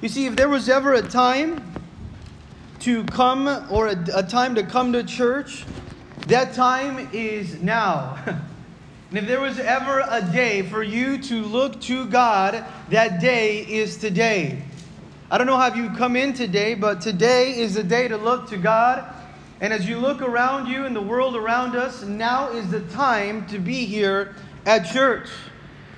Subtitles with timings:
[0.00, 1.74] You see, if there was ever a time
[2.80, 5.66] to come or a, a time to come to church,
[6.28, 8.16] that time is now.
[8.26, 13.58] and if there was ever a day for you to look to God, that day
[13.58, 14.62] is today.
[15.30, 18.48] I don't know how you come in today, but today is the day to look
[18.48, 19.04] to God.
[19.60, 23.46] And as you look around you and the world around us, now is the time
[23.48, 25.28] to be here at church.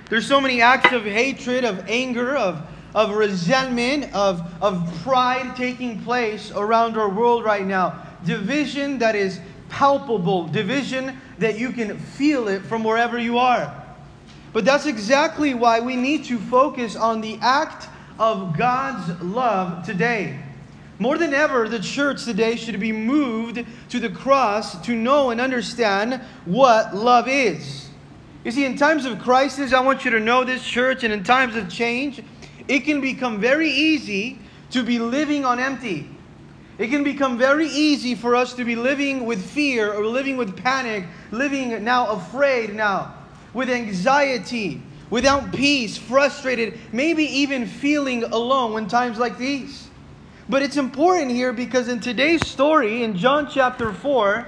[0.09, 6.01] There's so many acts of hatred, of anger, of, of resentment, of, of pride taking
[6.03, 8.05] place around our world right now.
[8.25, 13.83] Division that is palpable, division that you can feel it from wherever you are.
[14.53, 20.39] But that's exactly why we need to focus on the act of God's love today.
[20.99, 25.41] More than ever, the church today should be moved to the cross to know and
[25.41, 27.89] understand what love is.
[28.43, 31.23] You see, in times of crisis, I want you to know this church, and in
[31.23, 32.21] times of change,
[32.67, 34.39] it can become very easy
[34.71, 36.09] to be living on empty.
[36.77, 40.57] It can become very easy for us to be living with fear or living with
[40.57, 43.13] panic, living now afraid now,
[43.53, 49.89] with anxiety, without peace, frustrated, maybe even feeling alone when times like these.
[50.49, 54.47] But it's important here because in today's story, in John chapter 4,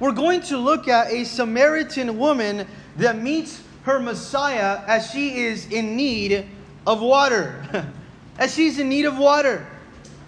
[0.00, 5.66] we're going to look at a Samaritan woman that meets her Messiah as she is
[5.70, 6.46] in need
[6.88, 7.84] of water.
[8.38, 9.66] as she's in need of water.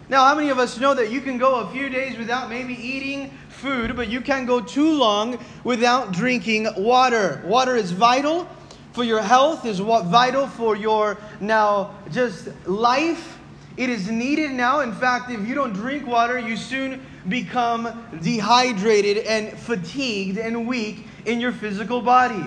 [0.08, 2.74] Now, how many of us know that you can go a few days without maybe
[2.74, 7.42] eating food, but you can't go too long without drinking water?
[7.46, 8.48] Water is vital
[8.92, 13.38] for your health, is what vital for your now just life.
[13.76, 14.80] It is needed now.
[14.80, 21.06] In fact, if you don't drink water, you soon become dehydrated and fatigued and weak
[21.24, 22.44] in your physical body.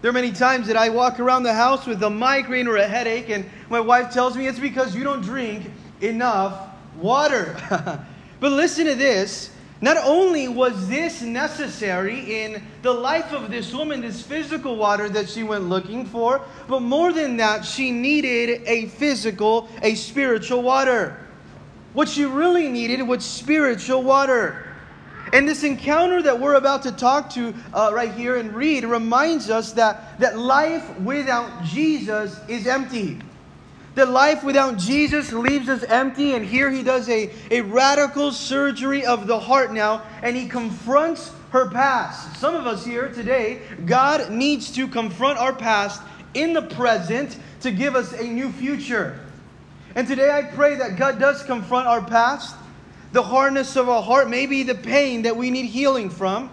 [0.00, 2.86] There are many times that I walk around the house with a migraine or a
[2.86, 7.56] headache, and my wife tells me it's because you don't drink enough water.
[8.40, 14.00] but listen to this not only was this necessary in the life of this woman,
[14.00, 18.86] this physical water that she went looking for, but more than that, she needed a
[18.86, 21.16] physical, a spiritual water.
[21.92, 24.67] What she really needed was spiritual water.
[25.32, 29.50] And this encounter that we're about to talk to uh, right here and read reminds
[29.50, 33.18] us that, that life without Jesus is empty.
[33.94, 39.04] That life without Jesus leaves us empty, and here he does a, a radical surgery
[39.04, 42.36] of the heart now, and he confronts her past.
[42.36, 46.02] Some of us here today, God needs to confront our past
[46.34, 49.18] in the present to give us a new future.
[49.94, 52.54] And today I pray that God does confront our past,
[53.12, 56.50] the hardness of our heart, maybe the pain that we need healing from.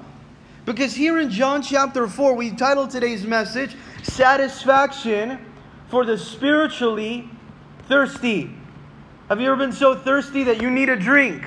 [0.66, 5.40] Because here in John chapter 4, we titled today's message, Satisfaction
[5.90, 7.30] for the Spiritually
[7.88, 8.52] thirsty.
[9.30, 11.44] Have you ever been so thirsty that you need a drink?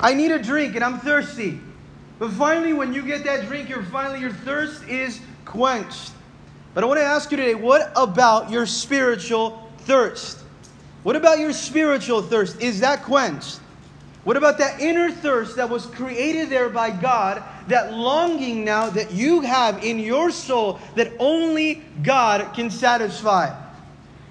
[0.00, 1.60] I need a drink and I'm thirsty.
[2.18, 6.12] But finally, when you get that drink, your finally your thirst is quenched.
[6.74, 10.40] But I want to ask you today, what about your spiritual thirst?
[11.02, 12.60] What about your spiritual thirst?
[12.60, 13.60] Is that quenched?
[14.24, 19.12] What about that inner thirst that was created there by God, that longing now that
[19.12, 23.54] you have in your soul that only God can satisfy?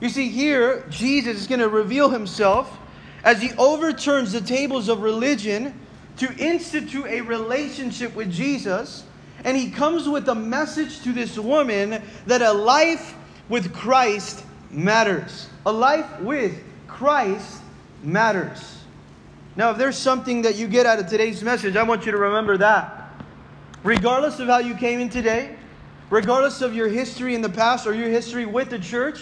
[0.02, 2.78] You see, here, Jesus is going to reveal himself
[3.24, 5.80] as he overturns the tables of religion
[6.18, 9.04] to institute a relationship with Jesus.
[9.44, 13.16] And he comes with a message to this woman that a life
[13.48, 15.48] with Christ matters.
[15.66, 17.62] A life with Christ
[18.04, 18.73] matters.
[19.56, 22.18] Now, if there's something that you get out of today's message, I want you to
[22.18, 23.12] remember that.
[23.84, 25.56] Regardless of how you came in today,
[26.10, 29.20] regardless of your history in the past or your history with the church,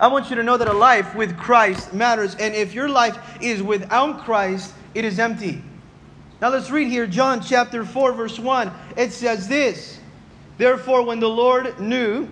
[0.00, 2.34] I want you to know that a life with Christ matters.
[2.36, 5.62] And if your life is without Christ, it is empty.
[6.40, 8.72] Now let's read here John chapter 4, verse 1.
[8.96, 10.00] It says this
[10.56, 12.28] Therefore, when the Lord knew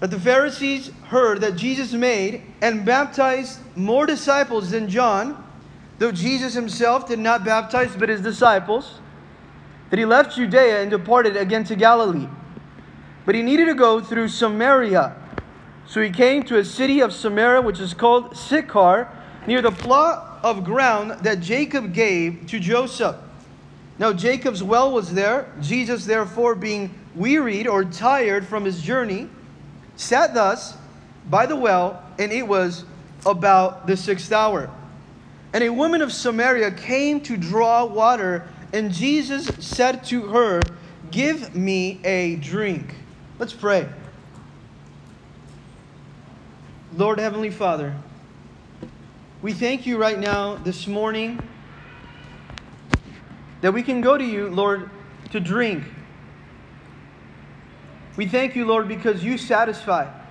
[0.00, 5.42] that the Pharisees heard that Jesus made and baptized more disciples than John,
[5.98, 9.00] though Jesus himself did not baptize but his disciples,
[9.90, 12.28] that he left Judea and departed again to Galilee.
[13.26, 15.14] But he needed to go through Samaria.
[15.86, 19.08] So he came to a city of Samaria, which is called Sychar,
[19.46, 23.16] near the plot of ground that Jacob gave to Joseph.
[23.98, 25.52] Now Jacob's well was there.
[25.60, 29.28] Jesus, therefore, being wearied or tired from his journey,
[29.96, 30.76] sat thus
[31.28, 32.84] by the well, and it was
[33.26, 34.70] about the sixth hour.
[35.52, 40.60] And a woman of Samaria came to draw water, and Jesus said to her,
[41.10, 42.94] Give me a drink.
[43.38, 43.86] Let's pray.
[46.96, 47.94] Lord Heavenly Father,
[49.42, 51.40] we thank you right now, this morning,
[53.60, 54.88] that we can go to you, Lord,
[55.32, 55.84] to drink.
[58.16, 60.21] We thank you, Lord, because you satisfy.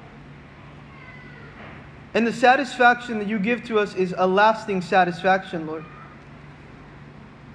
[2.14, 5.86] And the satisfaction that you give to us is a lasting satisfaction, Lord.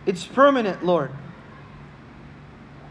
[0.06, 1.11] It's permanent, Lord.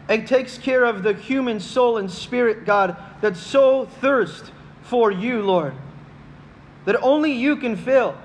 [0.08, 4.52] It takes care of the human soul and spirit, God, that so thirst
[4.82, 5.74] for you, Lord,
[6.84, 8.16] that only you can fill.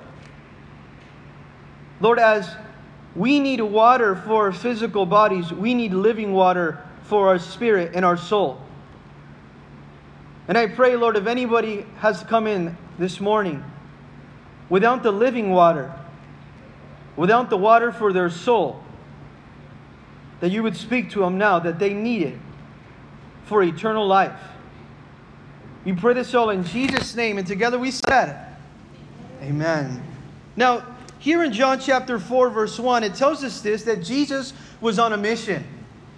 [2.00, 2.56] Lord, as
[3.16, 8.06] we need water for our physical bodies, we need living water for our spirit and
[8.06, 8.62] our soul.
[10.48, 13.64] And I pray, Lord, if anybody has come in this morning
[14.70, 15.94] without the living water,
[17.18, 18.82] without the water for their soul,
[20.40, 22.38] that you would speak to them now that they need it
[23.46, 24.40] for eternal life.
[25.84, 28.48] We pray this all in Jesus' name, and together we said,
[29.42, 30.02] Amen.
[30.56, 30.86] Now,
[31.18, 35.14] here in John chapter 4, verse 1, it tells us this that Jesus was on
[35.14, 35.64] a mission.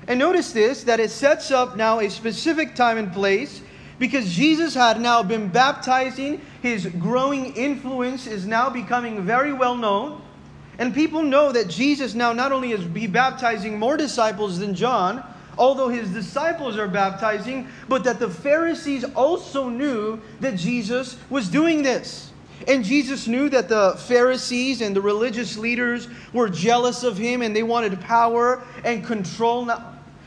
[0.07, 3.62] And notice this that it sets up now a specific time and place
[4.00, 6.41] because Jesus had now been baptizing.
[6.63, 10.21] His growing influence is now becoming very well known.
[10.80, 15.25] And people know that Jesus now not only is he baptizing more disciples than John,
[15.57, 21.83] although his disciples are baptizing, but that the Pharisees also knew that Jesus was doing
[21.83, 22.31] this.
[22.66, 27.54] And Jesus knew that the Pharisees and the religious leaders were jealous of him and
[27.54, 29.69] they wanted power and control.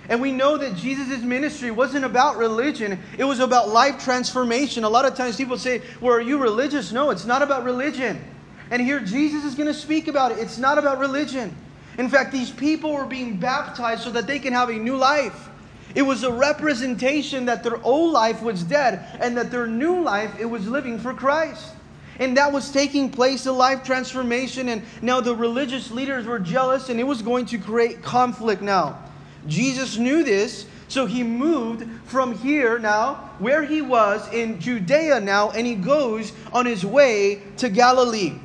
[0.09, 4.85] And we know that Jesus' ministry wasn't about religion, it was about life transformation.
[4.85, 6.93] A lot of times people say, Well, are you religious?
[6.93, 8.23] No, it's not about religion.
[8.71, 10.39] And here Jesus is going to speak about it.
[10.39, 11.55] It's not about religion.
[11.99, 15.49] In fact, these people were being baptized so that they can have a new life.
[15.95, 20.39] It was a representation that their old life was dead and that their new life
[20.39, 21.73] it was living for Christ.
[22.19, 24.69] And that was taking place, a life transformation.
[24.69, 28.99] And now the religious leaders were jealous and it was going to create conflict now.
[29.47, 35.51] Jesus knew this, so he moved from here now, where he was in Judea now,
[35.51, 38.39] and he goes on his way to Galilee.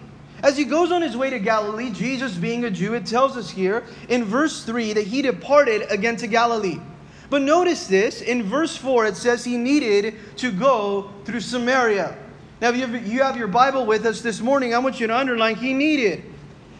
[0.44, 3.50] As he goes on his way to Galilee, Jesus being a Jew, it tells us
[3.50, 6.80] here in verse 3 that he departed again to Galilee.
[7.30, 12.18] But notice this, in verse 4, it says he needed to go through Samaria.
[12.60, 15.56] Now, if you have your Bible with us this morning, I want you to underline
[15.56, 16.24] he needed.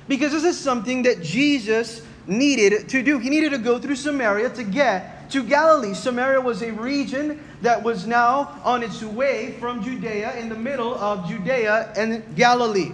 [0.08, 3.20] Because this is something that Jesus needed to do.
[3.20, 5.94] He needed to go through Samaria to get to Galilee.
[5.94, 10.96] Samaria was a region that was now on its way from Judea, in the middle
[10.96, 12.92] of Judea and Galilee.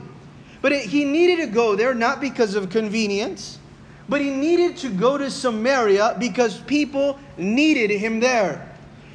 [0.62, 3.60] But it, he needed to go there not because of convenience,
[4.10, 8.72] but he needed to go to Samaria because people needed him there.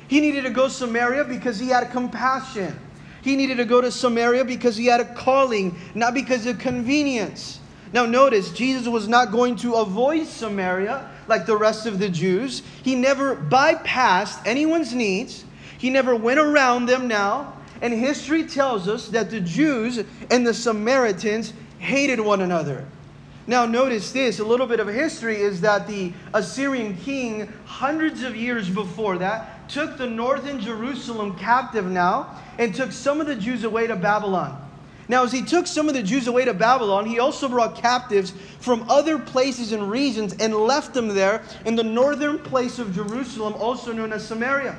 [0.09, 2.79] He needed to go to Samaria because he had compassion.
[3.23, 7.61] He needed to go to Samaria because he had a calling, not because of convenience.
[7.93, 12.63] Now, notice, Jesus was not going to avoid Samaria like the rest of the Jews.
[12.83, 15.45] He never bypassed anyone's needs,
[15.79, 17.55] he never went around them now.
[17.83, 22.87] And history tells us that the Jews and the Samaritans hated one another.
[23.49, 28.37] Now, notice this a little bit of history is that the Assyrian king, hundreds of
[28.37, 33.65] years before that, took the northern Jerusalem captive now and took some of the Jews
[33.65, 34.62] away to Babylon.
[35.09, 38.33] Now, as he took some of the Jews away to Babylon, he also brought captives
[38.61, 43.55] from other places and regions and left them there in the northern place of Jerusalem,
[43.55, 44.77] also known as Samaria.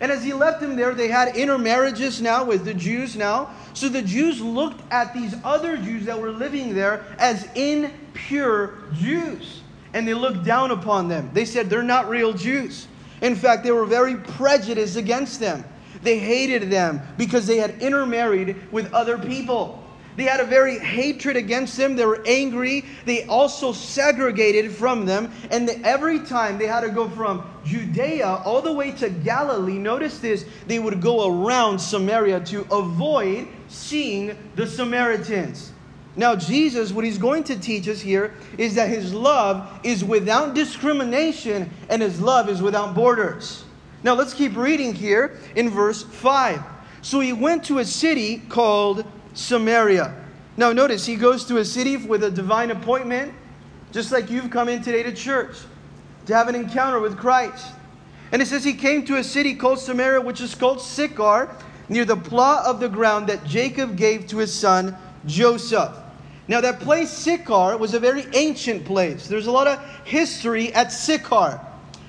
[0.00, 3.50] And as he left them there, they had intermarriages now with the Jews now.
[3.72, 9.62] So the Jews looked at these other Jews that were living there as impure Jews.
[9.94, 11.30] And they looked down upon them.
[11.32, 12.88] They said they're not real Jews.
[13.22, 15.64] In fact, they were very prejudiced against them.
[16.02, 19.82] They hated them because they had intermarried with other people.
[20.16, 21.94] They had a very hatred against them.
[21.94, 22.84] They were angry.
[23.04, 25.30] They also segregated from them.
[25.50, 30.18] And every time they had to go from Judea all the way to Galilee, notice
[30.18, 35.72] this, they would go around Samaria to avoid seeing the Samaritans.
[36.18, 40.54] Now, Jesus, what he's going to teach us here is that his love is without
[40.54, 43.65] discrimination and his love is without borders.
[44.02, 46.62] Now, let's keep reading here in verse 5.
[47.02, 50.14] So he went to a city called Samaria.
[50.56, 53.32] Now, notice he goes to a city with a divine appointment,
[53.92, 55.56] just like you've come in today to church
[56.26, 57.72] to have an encounter with Christ.
[58.32, 61.54] And it says he came to a city called Samaria, which is called Sychar,
[61.88, 65.94] near the plot of the ground that Jacob gave to his son Joseph.
[66.48, 69.26] Now, that place, Sychar, was a very ancient place.
[69.26, 71.60] There's a lot of history at Sychar.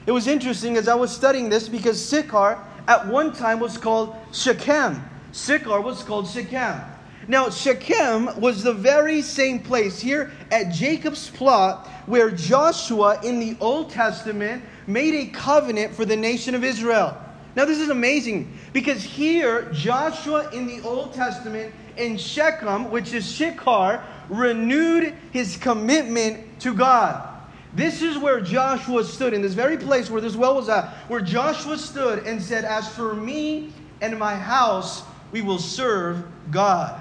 [0.07, 4.15] It was interesting as I was studying this because Sychar at one time was called
[4.31, 5.03] Shechem.
[5.33, 6.79] Sychar was called Shechem.
[7.27, 13.57] Now, Shechem was the very same place here at Jacob's plot where Joshua in the
[13.59, 17.21] Old Testament made a covenant for the nation of Israel.
[17.57, 23.25] Now, this is amazing because here, Joshua in the Old Testament in Shechem, which is
[23.25, 27.37] Sychar, renewed his commitment to God.
[27.77, 31.22] This is where Joshua stood, in this very place where this well was at, where
[31.22, 37.00] Joshua stood and said, As for me and my house, we will serve God.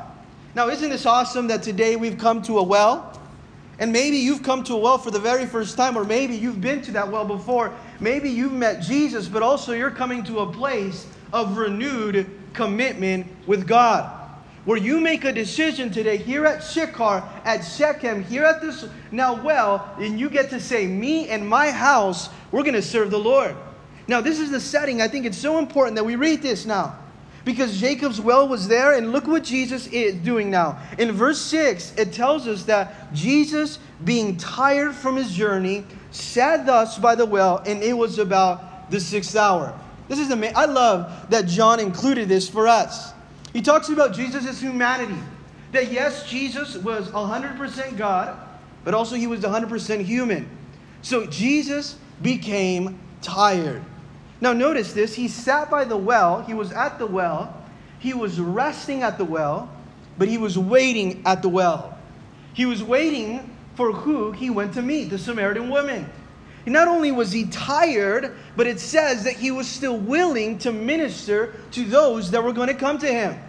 [0.54, 3.18] Now, isn't this awesome that today we've come to a well?
[3.78, 6.60] And maybe you've come to a well for the very first time, or maybe you've
[6.60, 7.74] been to that well before.
[7.98, 13.66] Maybe you've met Jesus, but also you're coming to a place of renewed commitment with
[13.66, 14.15] God.
[14.66, 19.40] Where you make a decision today here at Sychar, at Shechem, here at this now
[19.40, 23.18] well, and you get to say, Me and my house, we're going to serve the
[23.18, 23.56] Lord.
[24.08, 25.00] Now, this is the setting.
[25.00, 26.98] I think it's so important that we read this now
[27.44, 30.76] because Jacob's well was there, and look what Jesus is doing now.
[30.98, 36.98] In verse 6, it tells us that Jesus, being tired from his journey, sat thus
[36.98, 39.78] by the well, and it was about the sixth hour.
[40.08, 40.56] This is amazing.
[40.56, 43.12] I love that John included this for us.
[43.56, 45.16] He talks about Jesus' humanity.
[45.72, 48.38] That yes, Jesus was 100% God,
[48.84, 50.46] but also he was 100% human.
[51.00, 53.82] So Jesus became tired.
[54.42, 55.14] Now, notice this.
[55.14, 57.64] He sat by the well, he was at the well,
[57.98, 59.70] he was resting at the well,
[60.18, 61.98] but he was waiting at the well.
[62.52, 66.10] He was waiting for who he went to meet, the Samaritan woman.
[66.66, 71.54] Not only was he tired, but it says that he was still willing to minister
[71.70, 73.40] to those that were going to come to him.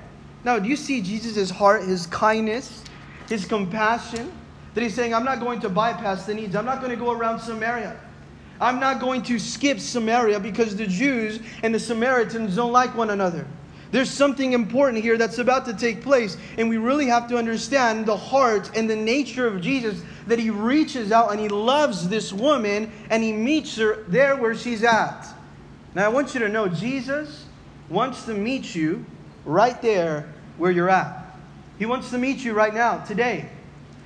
[0.48, 2.82] Now, do you see Jesus' heart, his kindness,
[3.28, 4.32] his compassion?
[4.76, 6.56] That he's saying, I'm not going to bypass the needs.
[6.56, 8.00] I'm not going to go around Samaria.
[8.62, 13.10] I'm not going to skip Samaria because the Jews and the Samaritans don't like one
[13.10, 13.46] another.
[13.92, 18.06] There's something important here that's about to take place, and we really have to understand
[18.06, 22.32] the heart and the nature of Jesus that he reaches out and he loves this
[22.32, 25.28] woman and he meets her there where she's at.
[25.94, 27.48] Now, I want you to know Jesus
[27.90, 29.06] wants to meet you
[29.44, 31.26] right there where you're at.
[31.80, 33.50] He wants to meet you right now, today.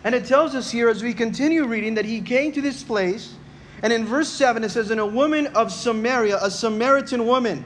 [0.04, 3.36] And it tells us here as we continue reading that he came to this place
[3.84, 7.66] and in verse 7, it says, And a woman of Samaria, a Samaritan woman,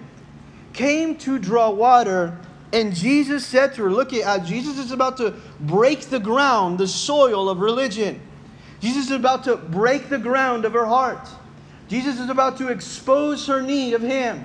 [0.73, 2.37] came to draw water.
[2.71, 6.87] And Jesus said to her, Look at Jesus is about to break the ground, the
[6.87, 8.21] soil of religion.
[8.79, 11.27] Jesus is about to break the ground of her heart.
[11.87, 14.43] Jesus is about to expose her need of Him.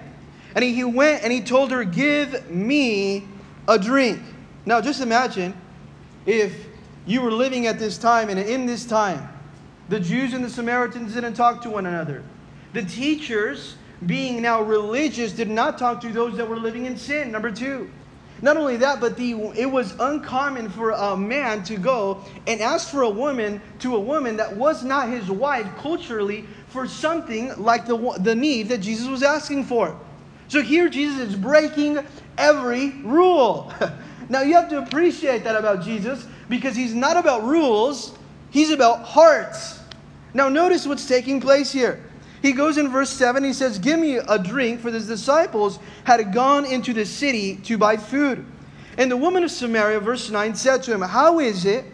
[0.54, 3.26] And he went and he told her, Give me
[3.68, 4.20] a drink.
[4.66, 5.54] Now, just imagine
[6.26, 6.66] if
[7.06, 9.28] you were living at this time and in this time,
[9.88, 12.22] the Jews and the Samaritans didn't talk to one another.
[12.72, 13.76] The teachers,
[14.06, 17.32] being now religious, did not talk to those that were living in sin.
[17.32, 17.90] Number two.
[18.42, 22.88] Not only that, but the, it was uncommon for a man to go and ask
[22.88, 27.86] for a woman to a woman that was not his wife culturally for something like
[27.86, 29.98] the, the need that Jesus was asking for.
[30.48, 31.98] So here Jesus is breaking
[32.40, 33.72] every rule.
[34.28, 38.18] now you have to appreciate that about Jesus because he's not about rules,
[38.50, 39.78] he's about hearts.
[40.34, 42.02] Now, notice what's taking place here.
[42.42, 46.32] He goes in verse 7, he says, Give me a drink, for the disciples had
[46.32, 48.44] gone into the city to buy food.
[48.96, 51.84] And the woman of Samaria, verse 9, said to him, How is it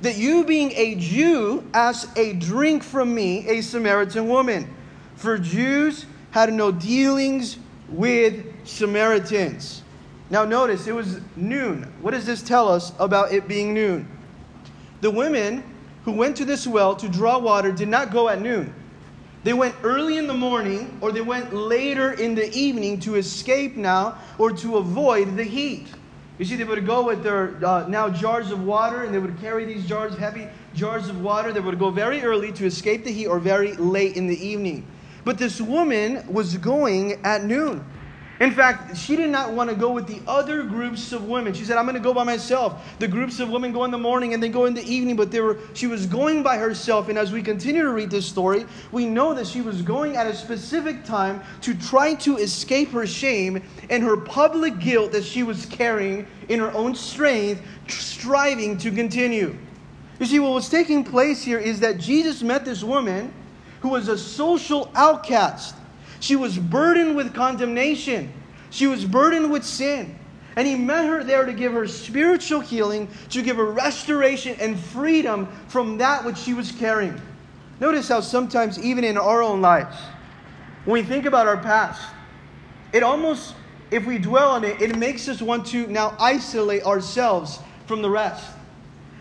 [0.00, 4.68] that you, being a Jew, ask a drink from me, a Samaritan woman?
[5.16, 9.81] For Jews had no dealings with Samaritans.
[10.32, 11.92] Now, notice it was noon.
[12.00, 14.08] What does this tell us about it being noon?
[15.02, 15.62] The women
[16.06, 18.72] who went to this well to draw water did not go at noon.
[19.44, 23.76] They went early in the morning or they went later in the evening to escape
[23.76, 25.88] now or to avoid the heat.
[26.38, 29.38] You see, they would go with their uh, now jars of water and they would
[29.38, 31.52] carry these jars, heavy jars of water.
[31.52, 34.86] They would go very early to escape the heat or very late in the evening.
[35.24, 37.84] But this woman was going at noon.
[38.42, 41.54] In fact, she did not want to go with the other groups of women.
[41.54, 42.96] She said, I'm going to go by myself.
[42.98, 45.30] The groups of women go in the morning and they go in the evening, but
[45.30, 47.08] they were, she was going by herself.
[47.08, 50.26] And as we continue to read this story, we know that she was going at
[50.26, 55.44] a specific time to try to escape her shame and her public guilt that she
[55.44, 59.56] was carrying in her own strength, striving to continue.
[60.18, 63.32] You see, what was taking place here is that Jesus met this woman
[63.82, 65.76] who was a social outcast.
[66.22, 68.32] She was burdened with condemnation.
[68.70, 70.16] She was burdened with sin.
[70.54, 74.78] And he met her there to give her spiritual healing, to give her restoration and
[74.78, 77.20] freedom from that which she was carrying.
[77.80, 79.96] Notice how sometimes, even in our own lives,
[80.84, 82.00] when we think about our past,
[82.92, 83.56] it almost,
[83.90, 88.10] if we dwell on it, it makes us want to now isolate ourselves from the
[88.10, 88.48] rest.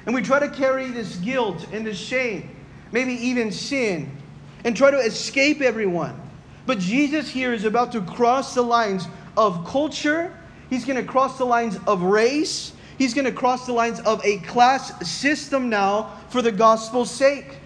[0.06, 2.56] And we try to carry this guilt and this shame,
[2.92, 4.16] maybe even sin,
[4.64, 6.21] and try to escape everyone.
[6.66, 10.38] But Jesus here is about to cross the lines of culture,
[10.70, 14.24] he's going to cross the lines of race, he's going to cross the lines of
[14.26, 17.58] a class system now for the gospel's sake.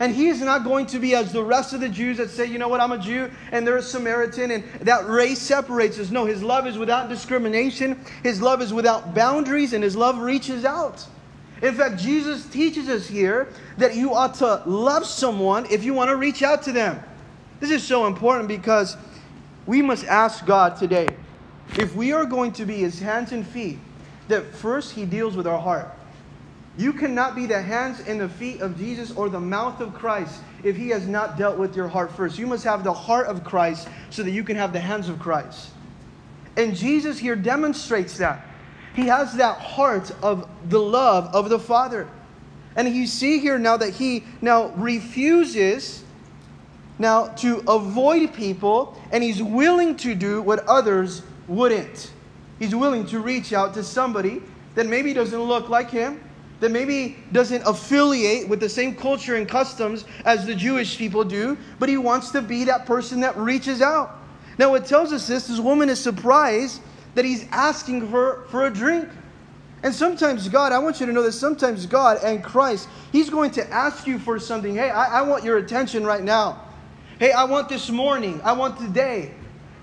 [0.00, 2.46] And he is not going to be as the rest of the Jews that say,
[2.46, 6.10] you know what, I'm a Jew and they're a Samaritan and that race separates us.
[6.10, 10.64] No, his love is without discrimination, his love is without boundaries, and his love reaches
[10.64, 11.06] out.
[11.62, 16.10] In fact, Jesus teaches us here that you ought to love someone if you want
[16.10, 17.00] to reach out to them.
[17.60, 18.96] This is so important because
[19.66, 21.08] we must ask God today
[21.78, 23.78] if we are going to be his hands and feet,
[24.28, 25.90] that first he deals with our heart.
[26.76, 30.40] You cannot be the hands and the feet of Jesus or the mouth of Christ
[30.64, 32.38] if he has not dealt with your heart first.
[32.38, 35.18] You must have the heart of Christ so that you can have the hands of
[35.18, 35.70] Christ.
[36.56, 38.44] And Jesus here demonstrates that.
[38.94, 42.08] He has that heart of the love of the Father.
[42.76, 46.03] And you see here now that he now refuses
[46.98, 52.12] now to avoid people and he's willing to do what others wouldn't.
[52.58, 54.42] He's willing to reach out to somebody
[54.74, 56.22] that maybe doesn't look like him,
[56.60, 61.58] that maybe doesn't affiliate with the same culture and customs as the Jewish people do,
[61.78, 64.18] but he wants to be that person that reaches out.
[64.56, 66.80] Now, what tells us this, this woman is surprised
[67.14, 69.08] that he's asking her for a drink.
[69.82, 73.50] And sometimes God, I want you to know that sometimes God and Christ, He's going
[73.52, 74.74] to ask you for something.
[74.74, 76.62] Hey, I, I want your attention right now.
[77.18, 78.40] Hey, I want this morning.
[78.42, 79.32] I want today.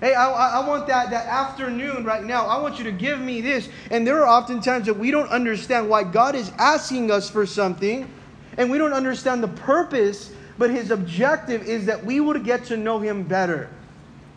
[0.00, 2.44] Hey, I, I want that, that afternoon right now.
[2.46, 3.68] I want you to give me this.
[3.90, 7.46] And there are often times that we don't understand why God is asking us for
[7.46, 8.10] something,
[8.58, 12.76] and we don't understand the purpose, but His objective is that we would get to
[12.76, 13.70] know Him better.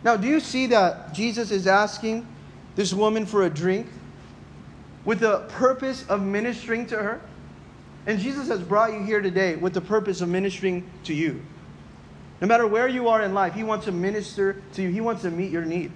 [0.02, 2.26] Now, do you see that Jesus is asking
[2.76, 3.88] this woman for a drink
[5.04, 7.20] with the purpose of ministering to her?
[8.06, 11.42] And Jesus has brought you here today with the purpose of ministering to you.
[12.40, 15.22] No matter where you are in life, He wants to minister to you, He wants
[15.22, 15.92] to meet your need.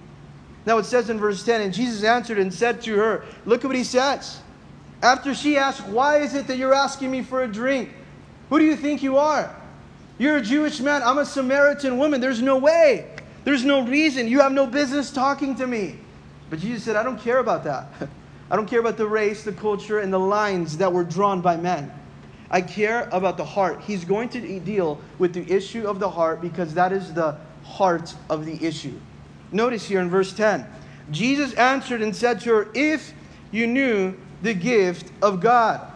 [0.67, 3.69] Now it says in verse 10 And Jesus answered and said to her, Look at
[3.69, 4.41] what He says.
[5.03, 7.91] After she asked, Why is it that you're asking me for a drink?
[8.51, 9.55] Who do you think you are?
[10.19, 11.03] You're a Jewish man.
[11.03, 12.21] I'm a Samaritan woman.
[12.21, 13.17] There's no way.
[13.45, 14.29] There's no reason.
[14.29, 15.97] You have no business talking to me.
[16.51, 17.87] But Jesus said, I don't care about that.
[18.51, 21.57] I don't care about the race, the culture, and the lines that were drawn by
[21.57, 21.91] men.
[22.51, 23.81] I care about the heart.
[23.83, 28.15] He's going to deal with the issue of the heart because that is the heart
[28.29, 28.99] of the issue.
[29.53, 30.67] Notice here in verse 10
[31.11, 33.13] Jesus answered and said to her, If
[33.51, 35.87] you knew the gift of God,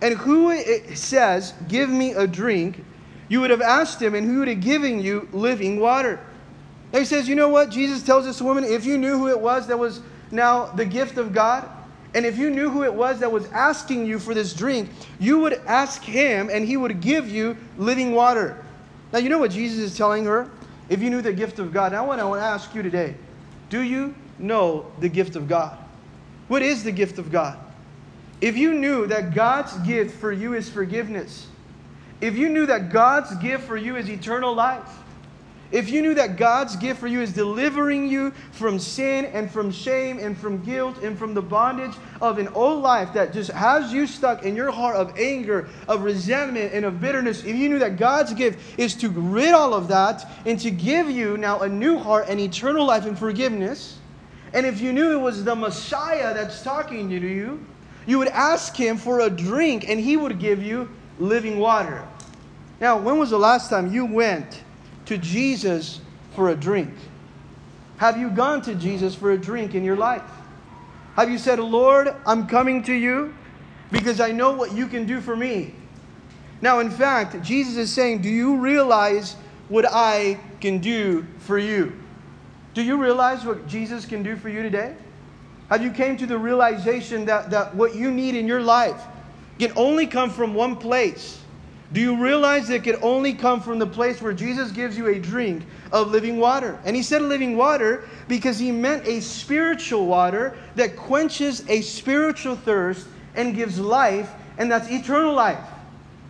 [0.00, 2.84] and who it says, Give me a drink,
[3.28, 6.20] you would have asked him, and who would have given you living water.
[6.92, 7.70] He says, You know what?
[7.70, 11.18] Jesus tells this woman, If you knew who it was that was now the gift
[11.18, 11.68] of God,
[12.14, 15.38] and if you knew who it was that was asking you for this drink, you
[15.40, 18.64] would ask him and he would give you living water.
[19.12, 20.50] Now, you know what Jesus is telling her?
[20.88, 23.14] If you knew the gift of God, I want to ask you today
[23.68, 25.76] do you know the gift of God?
[26.48, 27.58] What is the gift of God?
[28.40, 31.48] If you knew that God's gift for you is forgiveness,
[32.20, 34.88] if you knew that God's gift for you is eternal life,
[35.70, 39.70] if you knew that God's gift for you is delivering you from sin and from
[39.70, 43.92] shame and from guilt and from the bondage of an old life that just has
[43.92, 47.78] you stuck in your heart of anger, of resentment, and of bitterness, if you knew
[47.78, 51.68] that God's gift is to rid all of that and to give you now a
[51.68, 53.98] new heart and eternal life and forgiveness,
[54.54, 57.64] and if you knew it was the Messiah that's talking to you,
[58.06, 62.02] you would ask him for a drink and he would give you living water.
[62.80, 64.62] Now, when was the last time you went?
[65.08, 66.00] To Jesus
[66.34, 66.94] for a drink?
[67.96, 70.22] Have you gone to Jesus for a drink in your life?
[71.16, 73.34] Have you said, Lord, I'm coming to you
[73.90, 75.74] because I know what you can do for me?
[76.60, 79.34] Now, in fact, Jesus is saying, Do you realize
[79.68, 81.92] what I can do for you?
[82.74, 84.94] Do you realize what Jesus can do for you today?
[85.70, 89.02] Have you came to the realization that, that what you need in your life
[89.58, 91.40] can only come from one place?
[91.92, 95.18] Do you realize it could only come from the place where Jesus gives you a
[95.18, 96.78] drink of living water?
[96.84, 102.56] And he said living water because he meant a spiritual water that quenches a spiritual
[102.56, 105.64] thirst and gives life, and that's eternal life.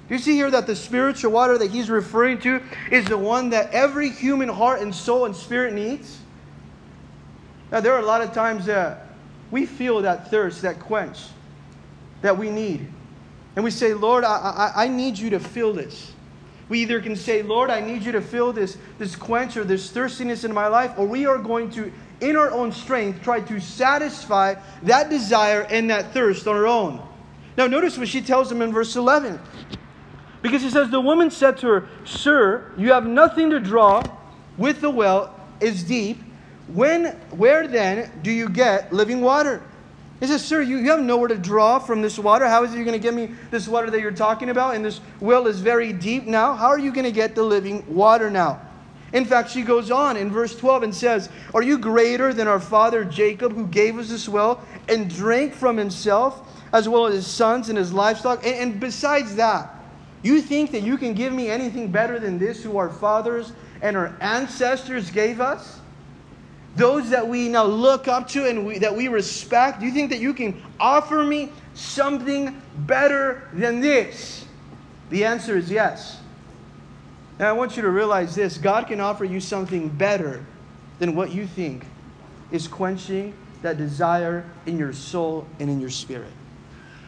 [0.08, 3.50] Do you see here that the spiritual water that he's referring to is the one
[3.50, 6.20] that every human heart and soul and spirit needs?
[7.72, 9.08] Now, there are a lot of times that
[9.50, 11.18] we feel that thirst, that quench
[12.22, 12.90] that we need.
[13.58, 16.12] And we say, Lord, I, I, I need you to fill this.
[16.68, 19.90] We either can say, Lord, I need you to fill this, this quench or this
[19.90, 21.90] thirstiness in my life, or we are going to,
[22.20, 27.04] in our own strength, try to satisfy that desire and that thirst on our own.
[27.56, 29.40] Now, notice what she tells him in verse 11.
[30.40, 34.04] Because he says, The woman said to her, Sir, you have nothing to draw
[34.56, 36.22] with the well is deep.
[36.68, 39.67] When, where then do you get living water?
[40.20, 42.48] He says, Sir, you, you have nowhere to draw from this water.
[42.48, 44.74] How is it you're going to give me this water that you're talking about?
[44.74, 46.54] And this well is very deep now.
[46.54, 48.60] How are you going to get the living water now?
[49.12, 52.60] In fact, she goes on in verse 12 and says, Are you greater than our
[52.60, 57.26] father Jacob, who gave us this well and drank from himself, as well as his
[57.26, 58.44] sons and his livestock?
[58.44, 59.74] And, and besides that,
[60.22, 63.96] you think that you can give me anything better than this, who our fathers and
[63.96, 65.78] our ancestors gave us?
[66.78, 70.10] Those that we now look up to and we, that we respect, do you think
[70.10, 74.44] that you can offer me something better than this?
[75.10, 76.20] The answer is yes.
[77.40, 80.46] Now, I want you to realize this God can offer you something better
[81.00, 81.84] than what you think
[82.52, 86.32] is quenching that desire in your soul and in your spirit.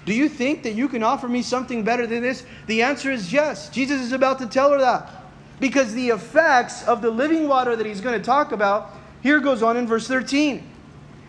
[0.05, 2.45] Do you think that you can offer me something better than this?
[2.67, 3.69] The answer is yes.
[3.69, 5.27] Jesus is about to tell her that.
[5.61, 9.63] Because the effects of the living water that he's going to talk about here goes
[9.63, 10.67] on in verse 13.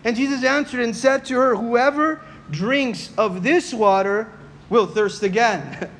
[0.04, 4.32] And Jesus answered and said to her, Whoever drinks of this water
[4.68, 5.90] will thirst again.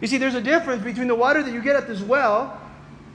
[0.00, 2.60] You see, there's a difference between the water that you get at this well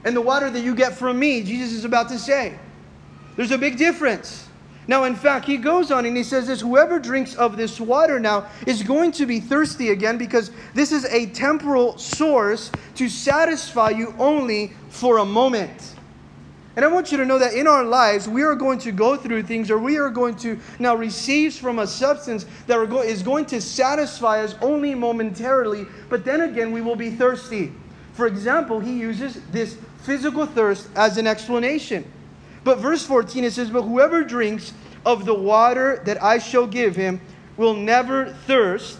[0.04, 2.58] and the water that you get from me, Jesus is about to say.
[3.36, 4.48] There's a big difference.
[4.86, 8.20] Now, in fact, he goes on and he says this whoever drinks of this water
[8.20, 13.90] now is going to be thirsty again because this is a temporal source to satisfy
[13.90, 15.93] you only for a moment.
[16.76, 19.16] And I want you to know that in our lives, we are going to go
[19.16, 23.46] through things or we are going to now receive from a substance that is going
[23.46, 27.72] to satisfy us only momentarily, but then again, we will be thirsty.
[28.14, 32.10] For example, he uses this physical thirst as an explanation.
[32.64, 34.72] But verse 14 it says, But whoever drinks
[35.06, 37.20] of the water that I shall give him
[37.56, 38.98] will never thirst,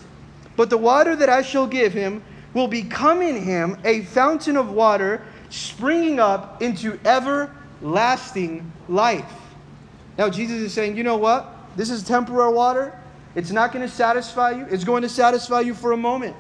[0.55, 4.71] but the water that I shall give him will become in him a fountain of
[4.71, 7.51] water springing up into ever
[7.85, 9.31] lasting life.
[10.19, 11.55] Now, Jesus is saying, you know what?
[11.77, 12.99] This is temporary water.
[13.35, 16.37] It's not going to satisfy you, it's going to satisfy you for a moment.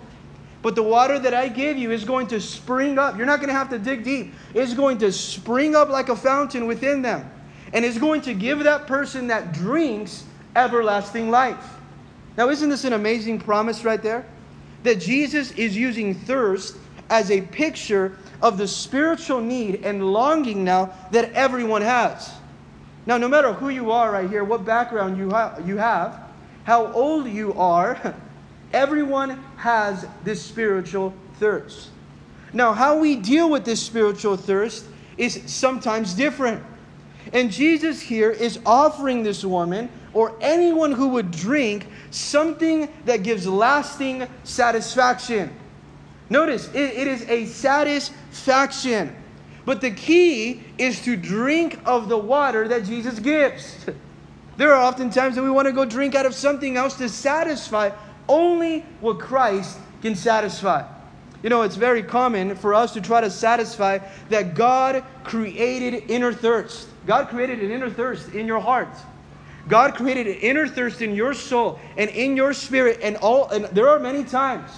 [0.62, 3.18] But the water that I give you is going to spring up.
[3.18, 4.32] You're not going to have to dig deep.
[4.54, 7.30] It's going to spring up like a fountain within them.
[7.74, 10.24] And it's going to give that person that drinks
[10.56, 11.74] everlasting life.
[12.38, 14.24] Now, isn't this an amazing promise right there?
[14.84, 16.78] That Jesus is using thirst
[17.10, 22.30] as a picture of the spiritual need and longing now that everyone has.
[23.06, 26.20] Now, no matter who you are right here, what background you, ha- you have,
[26.64, 28.14] how old you are,
[28.74, 31.88] everyone has this spiritual thirst.
[32.52, 34.84] Now, how we deal with this spiritual thirst
[35.16, 36.62] is sometimes different.
[37.32, 43.46] And Jesus here is offering this woman or anyone who would drink something that gives
[43.46, 45.50] lasting satisfaction.
[46.30, 49.14] Notice, it, it is a satisfaction.
[49.64, 53.86] But the key is to drink of the water that Jesus gives.
[54.56, 57.08] There are often times that we want to go drink out of something else to
[57.08, 57.90] satisfy
[58.28, 60.86] only what Christ can satisfy.
[61.42, 66.32] You know, it's very common for us to try to satisfy that God created inner
[66.32, 66.88] thirst.
[67.06, 68.96] God created an inner thirst in your heart.
[69.68, 73.64] God created an inner thirst in your soul and in your spirit and all and
[73.66, 74.70] there are many times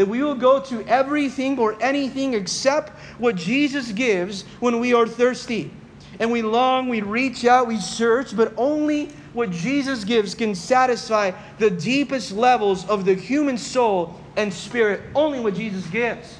[0.00, 5.06] that we will go to everything or anything except what Jesus gives when we are
[5.06, 5.70] thirsty.
[6.18, 11.32] And we long, we reach out, we search, but only what Jesus gives can satisfy
[11.58, 15.02] the deepest levels of the human soul and spirit.
[15.14, 16.34] Only what Jesus gives.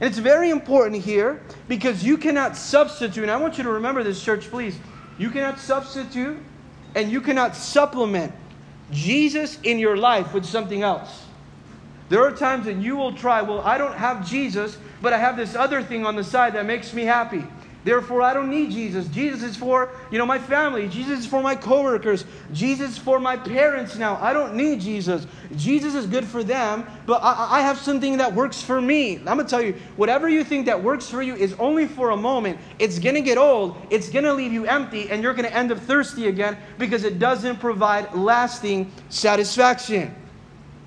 [0.00, 4.02] And it's very important here because you cannot substitute, and I want you to remember
[4.02, 4.78] this, church, please.
[5.18, 6.38] You cannot substitute
[6.94, 8.32] and you cannot supplement
[8.90, 11.26] Jesus in your life with something else.
[12.08, 15.36] There are times that you will try, well, I don't have Jesus, but I have
[15.36, 17.44] this other thing on the side that makes me happy.
[17.84, 19.06] Therefore, I don't need Jesus.
[19.08, 20.88] Jesus is for, you know, my family.
[20.88, 22.24] Jesus is for my coworkers.
[22.52, 24.18] Jesus is for my parents now.
[24.20, 25.26] I don't need Jesus.
[25.56, 29.18] Jesus is good for them, but I, I have something that works for me.
[29.18, 32.10] I'm going to tell you, whatever you think that works for you is only for
[32.10, 32.58] a moment.
[32.78, 33.76] It's going to get old.
[33.90, 37.04] It's going to leave you empty, and you're going to end up thirsty again because
[37.04, 40.14] it doesn't provide lasting satisfaction.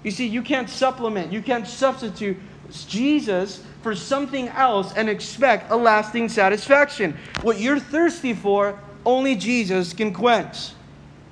[0.03, 2.37] You see, you can't supplement, you can't substitute
[2.87, 7.17] Jesus for something else and expect a lasting satisfaction.
[7.41, 10.71] What you're thirsty for, only Jesus can quench.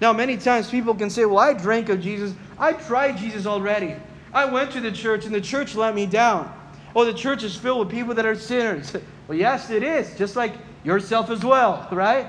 [0.02, 2.34] Now, many times people can say, Well, I drank of Jesus.
[2.58, 3.96] I tried Jesus already.
[4.34, 6.54] I went to the church and the church let me down.
[6.96, 8.94] Oh, the church is filled with people that are sinners.
[9.28, 10.54] Well, yes, it is, just like
[10.84, 12.26] yourself as well, right?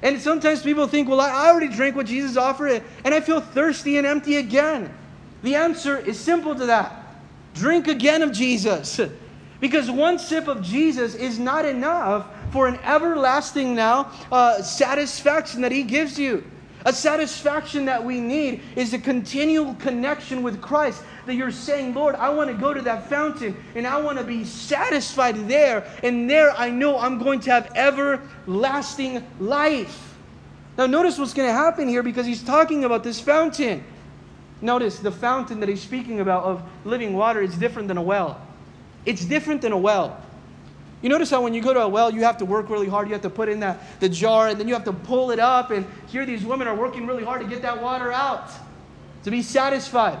[0.00, 3.98] And sometimes people think, Well, I already drank what Jesus offered and I feel thirsty
[3.98, 4.90] and empty again.
[5.42, 7.04] The answer is simple to that
[7.54, 9.00] drink again of Jesus.
[9.60, 15.70] Because one sip of Jesus is not enough for an everlasting now uh, satisfaction that
[15.70, 16.42] He gives you.
[16.86, 21.02] A satisfaction that we need is a continual connection with Christ.
[21.26, 24.24] That you're saying, Lord, I want to go to that fountain and I want to
[24.24, 25.84] be satisfied there.
[26.02, 30.16] And there I know I'm going to have everlasting life.
[30.78, 33.84] Now, notice what's going to happen here because he's talking about this fountain.
[34.62, 38.40] Notice the fountain that he's speaking about of living water is different than a well.
[39.06, 40.20] It's different than a well.
[41.02, 43.08] You notice how when you go to a well, you have to work really hard.
[43.08, 45.38] You have to put in that, the jar and then you have to pull it
[45.38, 45.70] up.
[45.70, 48.50] And here these women are working really hard to get that water out,
[49.24, 50.20] to be satisfied.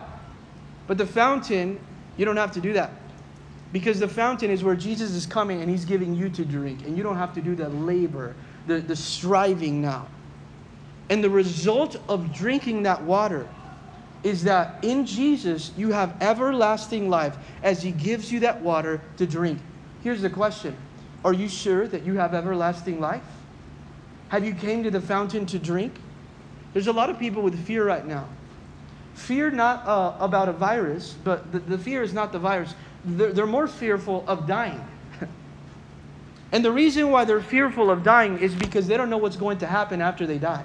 [0.86, 1.78] But the fountain,
[2.16, 2.92] you don't have to do that.
[3.72, 6.86] Because the fountain is where Jesus is coming and he's giving you to drink.
[6.86, 8.34] And you don't have to do the labor,
[8.66, 10.08] the, the striving now.
[11.10, 13.46] And the result of drinking that water
[14.22, 19.26] is that in Jesus you have everlasting life as he gives you that water to
[19.26, 19.58] drink.
[20.02, 20.76] Here's the question
[21.24, 23.22] Are you sure that you have everlasting life?
[24.28, 25.94] Have you came to the fountain to drink?
[26.72, 28.28] There's a lot of people with fear right now.
[29.14, 32.74] Fear not uh, about a virus, but the, the, fear is not the virus.
[33.04, 34.82] They're, they're more fearful of dying.
[36.52, 39.58] and the reason why they're fearful of dying is because they don't know what's going
[39.58, 40.64] to happen after they die.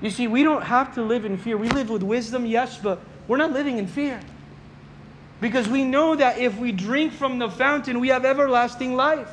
[0.00, 1.56] You see, we don't have to live in fear.
[1.56, 4.20] We live with wisdom, yes, but we're not living in fear.
[5.40, 9.30] Because we know that if we drink from the fountain, we have everlasting life.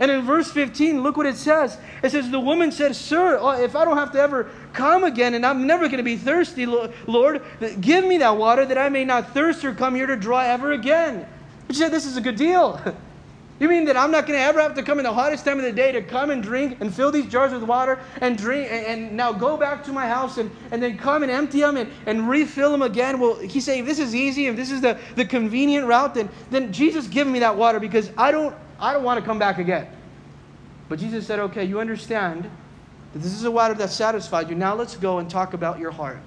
[0.00, 1.78] And in verse 15, look what it says.
[2.02, 5.34] It says, The woman said, Sir, uh, if I don't have to ever come again
[5.34, 7.42] and I'm never going to be thirsty, Lord,
[7.80, 10.72] give me that water that I may not thirst or come here to draw ever
[10.72, 11.26] again.
[11.66, 12.80] But she said, This is a good deal.
[13.60, 15.58] You mean that I'm not going to ever have to come in the hottest time
[15.58, 18.68] of the day to come and drink and fill these jars with water and drink
[18.70, 21.76] and, and now go back to my house and, and then come and empty them
[21.76, 23.20] and, and refill them again?
[23.20, 26.28] Well, he's saying if this is easy, if this is the, the convenient route, then,
[26.50, 29.58] then Jesus give me that water because I don't, I don't want to come back
[29.58, 29.86] again.
[30.88, 32.50] But Jesus said, okay, you understand
[33.12, 34.56] that this is a water that satisfied you.
[34.56, 36.18] Now let's go and talk about your heart.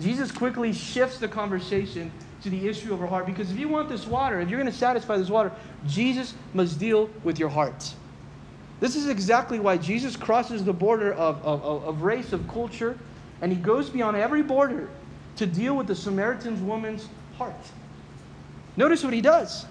[0.00, 2.10] Jesus quickly shifts the conversation
[2.44, 3.24] to the issue of our heart.
[3.24, 5.50] Because if you want this water, if you're going to satisfy this water,
[5.86, 7.94] Jesus must deal with your heart.
[8.80, 12.98] This is exactly why Jesus crosses the border of, of, of race, of culture,
[13.40, 14.90] and he goes beyond every border
[15.36, 17.54] to deal with the Samaritan woman's heart.
[18.76, 19.64] Notice what he does.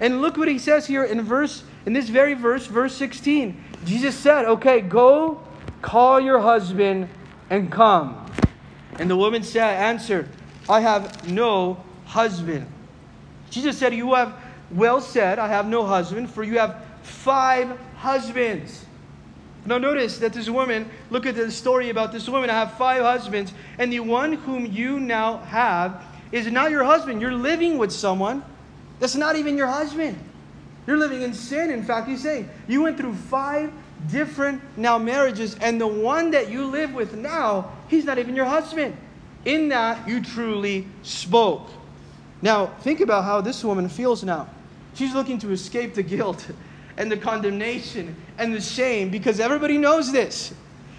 [0.00, 3.62] And look what he says here in verse in this very verse, verse 16.
[3.84, 5.40] Jesus said, "Okay, go
[5.82, 7.08] call your husband
[7.48, 8.26] and come."
[8.98, 10.28] And the woman said, answered,
[10.68, 12.66] "I have no husband.
[13.50, 14.34] Jesus said, You have
[14.70, 18.84] well said, I have no husband, for you have five husbands.
[19.64, 22.48] Now, notice that this woman, look at the story about this woman.
[22.48, 27.20] I have five husbands, and the one whom you now have is not your husband.
[27.20, 28.42] You're living with someone
[28.98, 30.18] that's not even your husband.
[30.86, 31.70] You're living in sin.
[31.70, 33.70] In fact, he's saying you went through five
[34.10, 38.46] different now marriages, and the one that you live with now, he's not even your
[38.46, 38.96] husband.
[39.44, 41.68] In that, you truly spoke.
[42.42, 44.48] Now, think about how this woman feels now.
[44.94, 46.46] She's looking to escape the guilt
[46.96, 50.52] and the condemnation and the shame because everybody knows this.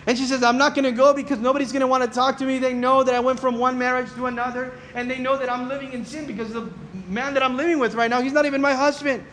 [0.08, 2.38] And she says, I'm not going to go because nobody's going to want to talk
[2.40, 2.58] to me.
[2.58, 5.68] They know that I went from one marriage to another, and they know that I'm
[5.68, 6.70] living in sin because the
[7.08, 9.24] man that I'm living with right now, he's not even my husband.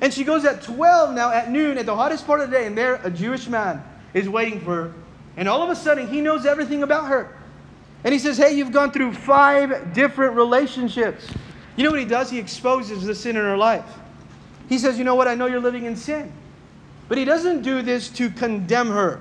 [0.00, 2.66] And she goes at 12 now at noon, at the hottest part of the day,
[2.66, 3.82] and there a Jewish man
[4.14, 4.94] is waiting for her.
[5.36, 7.36] And all of a sudden, he knows everything about her.
[8.04, 11.26] And he says, Hey, you've gone through five different relationships.
[11.76, 12.30] You know what he does?
[12.30, 13.84] He exposes the sin in her life.
[14.68, 15.28] He says, You know what?
[15.28, 16.32] I know you're living in sin.
[17.08, 19.20] But he doesn't do this to condemn her.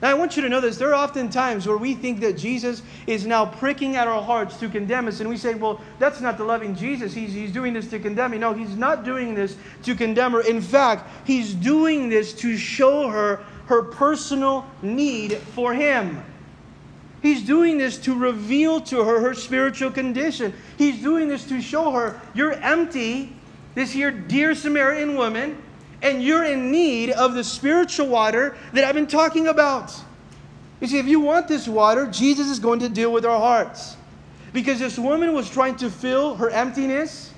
[0.00, 0.78] Now, I want you to know this.
[0.78, 4.56] There are often times where we think that Jesus is now pricking at our hearts
[4.56, 7.14] to condemn us, and we say, Well, that's not the loving Jesus.
[7.14, 8.38] He's, he's doing this to condemn me.
[8.38, 10.40] No, he's not doing this to condemn her.
[10.42, 16.22] In fact, he's doing this to show her her personal need for him.
[17.22, 20.52] He's doing this to reveal to her her spiritual condition.
[20.76, 23.32] He's doing this to show her you're empty,
[23.74, 25.56] this here dear Samaritan woman,
[26.02, 29.94] and you're in need of the spiritual water that I've been talking about.
[30.80, 33.96] You see, if you want this water, Jesus is going to deal with our hearts.
[34.52, 37.32] Because this woman was trying to fill her emptiness,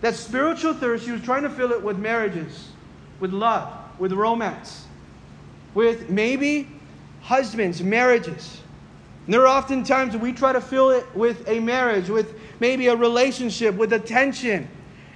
[0.00, 2.70] that spiritual thirst, she was trying to fill it with marriages,
[3.20, 4.86] with love, with romance,
[5.74, 6.66] with maybe
[7.20, 8.62] husbands, marriages.
[9.28, 12.86] And there are often times we try to fill it with a marriage, with maybe
[12.86, 14.66] a relationship, with attention.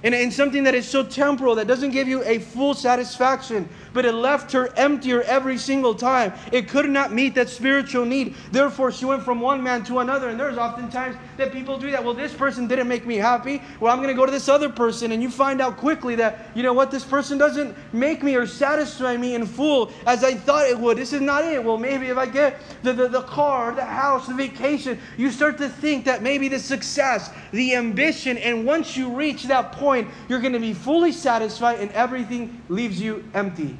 [0.03, 4.05] And, and something that is so temporal that doesn't give you a full satisfaction, but
[4.05, 6.33] it left her emptier every single time.
[6.51, 8.35] It could not meet that spiritual need.
[8.51, 10.29] Therefore, she went from one man to another.
[10.29, 12.03] And there's oftentimes that people do that.
[12.03, 13.61] Well, this person didn't make me happy.
[13.79, 15.13] Well, I'm going to go to this other person.
[15.13, 18.45] And you find out quickly that, you know what, this person doesn't make me or
[18.45, 20.97] satisfy me in full as I thought it would.
[20.97, 21.63] This is not it.
[21.63, 25.57] Well, maybe if I get the, the, the car, the house, the vacation, you start
[25.59, 29.92] to think that maybe the success, the ambition, and once you reach that point,
[30.27, 33.77] you're going to be fully satisfied and everything leaves you empty.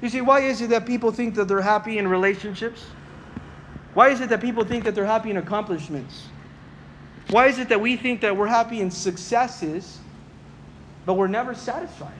[0.00, 2.84] You see, why is it that people think that they're happy in relationships?
[3.94, 6.28] Why is it that people think that they're happy in accomplishments?
[7.30, 9.98] Why is it that we think that we're happy in successes,
[11.04, 12.12] but we're never satisfied?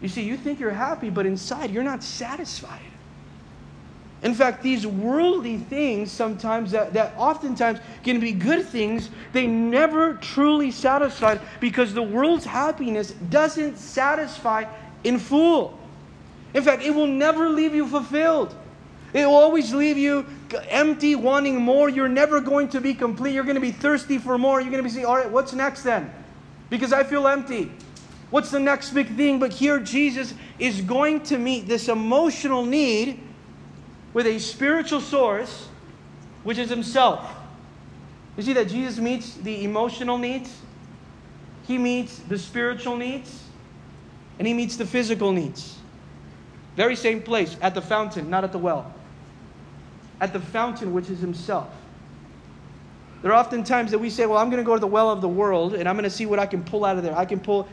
[0.00, 2.80] You see, you think you're happy, but inside you're not satisfied.
[4.22, 10.14] In fact, these worldly things sometimes that, that oftentimes can be good things, they never
[10.14, 14.64] truly satisfy because the world's happiness doesn't satisfy
[15.02, 15.76] in full.
[16.54, 18.54] In fact, it will never leave you fulfilled.
[19.12, 20.24] It will always leave you
[20.68, 21.88] empty, wanting more.
[21.88, 23.34] You're never going to be complete.
[23.34, 24.60] You're going to be thirsty for more.
[24.60, 26.12] You're going to be saying, all right, what's next then?
[26.70, 27.72] Because I feel empty.
[28.30, 29.38] What's the next big thing?
[29.38, 33.20] But here, Jesus is going to meet this emotional need
[34.14, 35.68] with a spiritual source,
[36.44, 37.34] which is Himself.
[38.36, 40.54] You see that Jesus meets the emotional needs,
[41.66, 43.42] He meets the spiritual needs,
[44.38, 45.78] and he meets the physical needs.
[46.76, 48.92] Very same place, at the fountain, not at the well.
[50.20, 51.68] At the fountain, which is himself.
[53.22, 55.10] There are often times that we say, Well, I'm going to go to the well
[55.10, 57.16] of the world and I'm going to see what I can pull out of there.
[57.16, 57.68] I can pull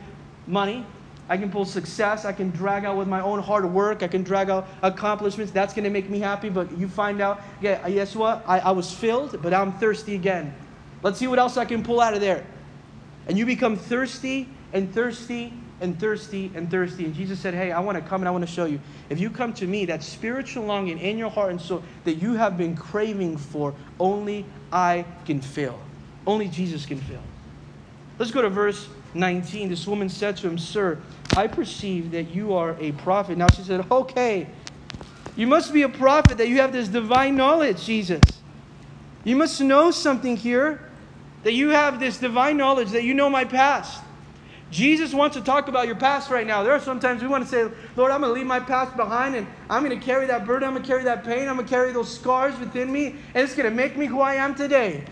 [0.46, 0.86] money,
[1.30, 4.24] I can pull success, I can drag out with my own hard work, I can
[4.24, 5.52] drag out accomplishments.
[5.52, 6.50] That's going to make me happy.
[6.50, 8.44] But you find out, yeah, uh, guess what?
[8.48, 10.54] I, I was filled, but I'm thirsty again.
[11.04, 12.44] Let's see what else I can pull out of there.
[13.28, 17.06] And you become thirsty and thirsty and thirsty and thirsty.
[17.06, 18.80] And Jesus said, Hey, I want to come and I want to show you.
[19.10, 22.34] If you come to me, that spiritual longing in your heart and soul that you
[22.34, 25.80] have been craving for, only I can fill.
[26.26, 27.22] Only Jesus can fill.
[28.18, 29.70] Let's go to verse 19.
[29.70, 31.00] This woman said to him, Sir,
[31.36, 33.38] I perceive that you are a prophet.
[33.38, 34.48] Now she said, Okay,
[35.36, 38.42] you must be a prophet that you have this divine knowledge, Jesus.
[39.24, 40.90] You must know something here,
[41.44, 44.04] that you have this divine knowledge, that you know my past.
[44.72, 46.62] Jesus wants to talk about your past right now.
[46.62, 47.64] There are sometimes we want to say,
[47.96, 50.68] Lord, I'm going to leave my past behind and I'm going to carry that burden.
[50.68, 51.48] I'm going to carry that pain.
[51.48, 54.22] I'm going to carry those scars within me and it's going to make me who
[54.22, 55.06] I am today.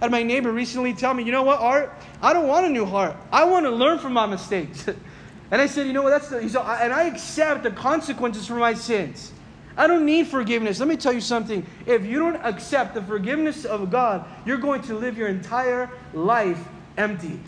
[0.00, 1.92] Had my neighbor recently tell me, you know what, Art?
[2.22, 3.16] I don't want a new heart.
[3.32, 4.86] I want to learn from my mistakes.
[5.50, 8.46] and I said, you know what, that's the, he said, and I accept the consequences
[8.46, 9.32] for my sins.
[9.76, 10.80] I don't need forgiveness.
[10.80, 11.64] Let me tell you something.
[11.86, 16.58] If you don't accept the forgiveness of God, you're going to live your entire life
[16.96, 17.38] empty.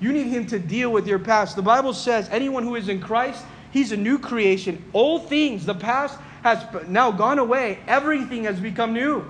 [0.00, 1.54] You need Him to deal with your past.
[1.54, 4.82] The Bible says anyone who is in Christ, he's a new creation.
[4.94, 7.78] Old things, the past has now gone away.
[7.86, 9.24] Everything has become new.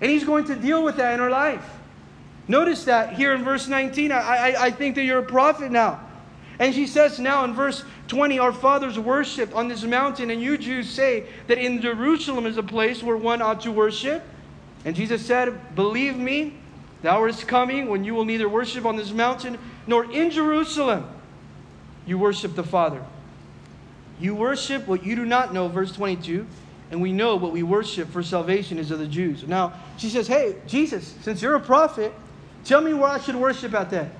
[0.00, 1.64] And He's going to deal with that in our life.
[2.46, 4.10] Notice that here in verse 19.
[4.10, 6.00] I, I, I think that you're a prophet now.
[6.58, 10.58] And she says now in verse 20, Our fathers worshiped on this mountain, and you
[10.58, 14.22] Jews say that in Jerusalem is a place where one ought to worship.
[14.84, 16.54] And Jesus said, Believe me,
[17.02, 21.06] the hour is coming when you will neither worship on this mountain nor in Jerusalem.
[22.06, 23.04] You worship the Father.
[24.18, 26.46] You worship what you do not know, verse 22,
[26.90, 29.46] and we know what we worship for salvation is of the Jews.
[29.46, 32.12] Now, she says, Hey, Jesus, since you're a prophet,
[32.64, 34.10] tell me where I should worship at that.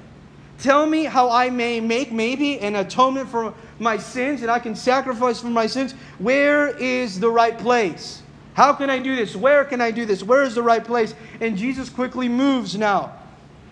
[0.59, 4.75] Tell me how I may make maybe an atonement for my sins and I can
[4.75, 5.93] sacrifice for my sins.
[6.19, 8.23] Where is the right place?
[8.55, 9.37] How can I do this?
[9.37, 10.23] Where can I do this?
[10.23, 11.15] Where is the right place?
[11.41, 13.13] And Jesus quickly moves now.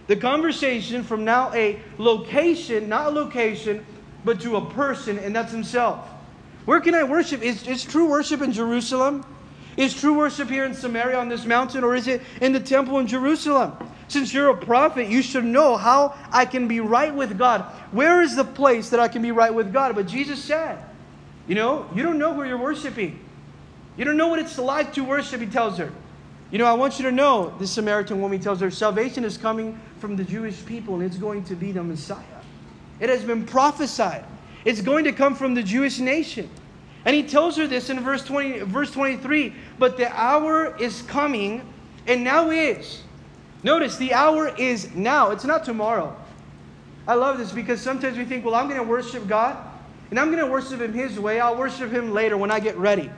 [0.07, 3.85] The conversation from now a location, not a location,
[4.25, 6.09] but to a person, and that's himself.
[6.67, 7.43] Where can I worship?
[7.43, 9.25] Is, is true worship in Jerusalem?
[9.77, 12.99] Is true worship here in Samaria on this mountain, or is it in the temple
[12.99, 13.77] in Jerusalem?
[14.09, 17.63] Since you're a prophet, you should know how I can be right with God.
[17.93, 19.95] Where is the place that I can be right with God?
[19.95, 20.79] But Jesus said,
[21.47, 23.21] you know, you don't know where you're worshiping.
[23.97, 25.93] You don't know what it's like to worship, he tells her.
[26.51, 29.81] You know, I want you to know, this Samaritan woman tells her, salvation is coming
[29.99, 32.23] from the Jewish people and it's going to be the Messiah.
[33.01, 34.25] It has been prophesied.
[34.67, 36.51] It's going to come from the Jewish nation.
[37.07, 41.63] And he tells her this in verse 20, verse 23, but the hour is coming
[42.07, 43.03] and now is.
[43.63, 45.31] Notice the hour is now.
[45.31, 46.15] It's not tomorrow.
[47.09, 49.57] I love this because sometimes we think, well, I'm going to worship God
[50.11, 51.41] and I'm going to worship him his way.
[51.41, 53.11] I'll worship him later when I get ready.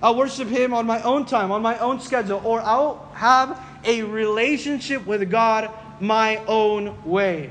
[0.00, 4.02] I'll worship Him on my own time, on my own schedule, or I'll have a
[4.02, 5.70] relationship with God
[6.00, 7.50] my own way.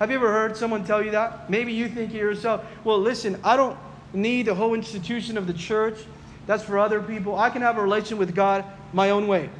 [0.00, 1.50] Have you ever heard someone tell you that?
[1.50, 3.76] Maybe you think to yourself, well, listen, I don't
[4.14, 5.98] need the whole institution of the church.
[6.46, 7.38] That's for other people.
[7.38, 9.50] I can have a relation with God my own way.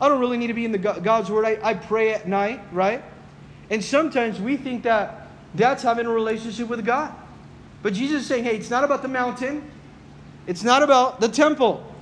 [0.00, 1.44] I don't really need to be in the God's word.
[1.44, 3.02] I, I pray at night, right?
[3.70, 7.14] And sometimes we think that that's having a relationship with God.
[7.82, 9.70] But Jesus is saying, hey, it's not about the mountain.
[10.48, 11.94] It's not about the temple.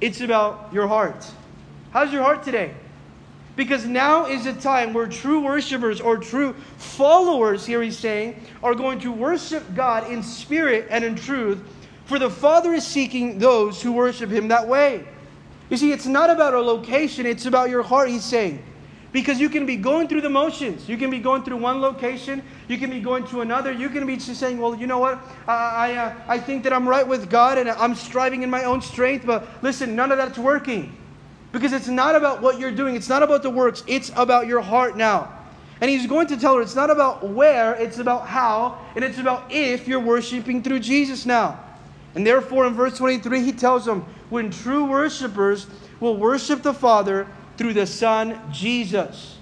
[0.00, 1.30] It's about your heart.
[1.90, 2.72] How's your heart today?
[3.56, 8.74] Because now is a time where true worshipers or true followers, here he's saying, are
[8.74, 11.58] going to worship God in spirit and in truth.
[12.04, 15.06] For the Father is seeking those who worship him that way.
[15.70, 18.62] You see, it's not about a location, it's about your heart, he's saying.
[19.10, 20.86] Because you can be going through the motions.
[20.86, 23.72] You can be going through one location, you can be going to another.
[23.72, 25.18] You can be just saying, well, you know what?
[25.48, 28.64] I, I, uh, I think that I'm right with God and I'm striving in my
[28.64, 30.94] own strength, but listen, none of that's working.
[31.56, 34.60] Because it's not about what you're doing, it's not about the works, it's about your
[34.60, 35.32] heart now.
[35.80, 39.16] And he's going to tell her it's not about where, it's about how, and it's
[39.16, 41.58] about if you're worshiping through Jesus now.
[42.14, 45.66] And therefore, in verse 23, he tells them, when true worshipers
[45.98, 47.26] will worship the Father
[47.56, 49.38] through the Son, Jesus.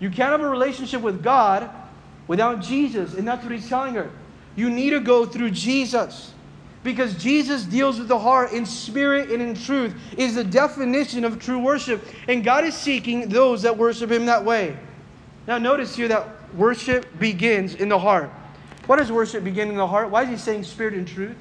[0.00, 1.70] You can't have a relationship with God
[2.26, 4.10] without Jesus, and that's what he's telling her.
[4.56, 6.33] You need to go through Jesus.
[6.84, 11.40] Because Jesus deals with the heart in spirit and in truth, is the definition of
[11.40, 12.06] true worship.
[12.28, 14.76] And God is seeking those that worship Him that way.
[15.46, 18.30] Now, notice here that worship begins in the heart.
[18.86, 20.10] Why does worship begin in the heart?
[20.10, 21.36] Why is He saying spirit and truth?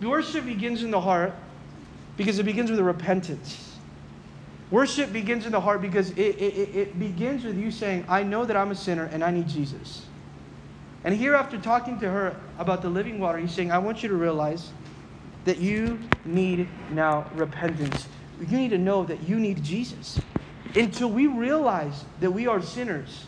[0.00, 1.34] Worship begins in the heart
[2.16, 3.76] because it begins with a repentance.
[4.70, 8.44] Worship begins in the heart because it, it, it begins with you saying, I know
[8.44, 10.06] that I'm a sinner and I need Jesus.
[11.04, 14.08] And here, after talking to her about the living water, he's saying, I want you
[14.08, 14.70] to realize
[15.44, 18.06] that you need now repentance.
[18.40, 20.18] You need to know that you need Jesus.
[20.74, 23.26] Until we realize that we are sinners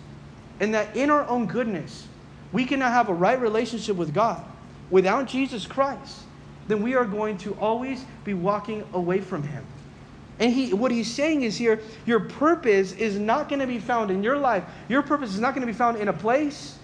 [0.59, 2.07] and that in our own goodness,
[2.53, 4.43] we cannot have a right relationship with God
[4.91, 6.22] without Jesus Christ
[6.68, 9.64] then we are going to always be walking away from Him.
[10.39, 14.11] And he, what he's saying is here, your purpose is not going to be found
[14.11, 14.64] in your life.
[14.87, 16.76] Your purpose is not going to be found in a place.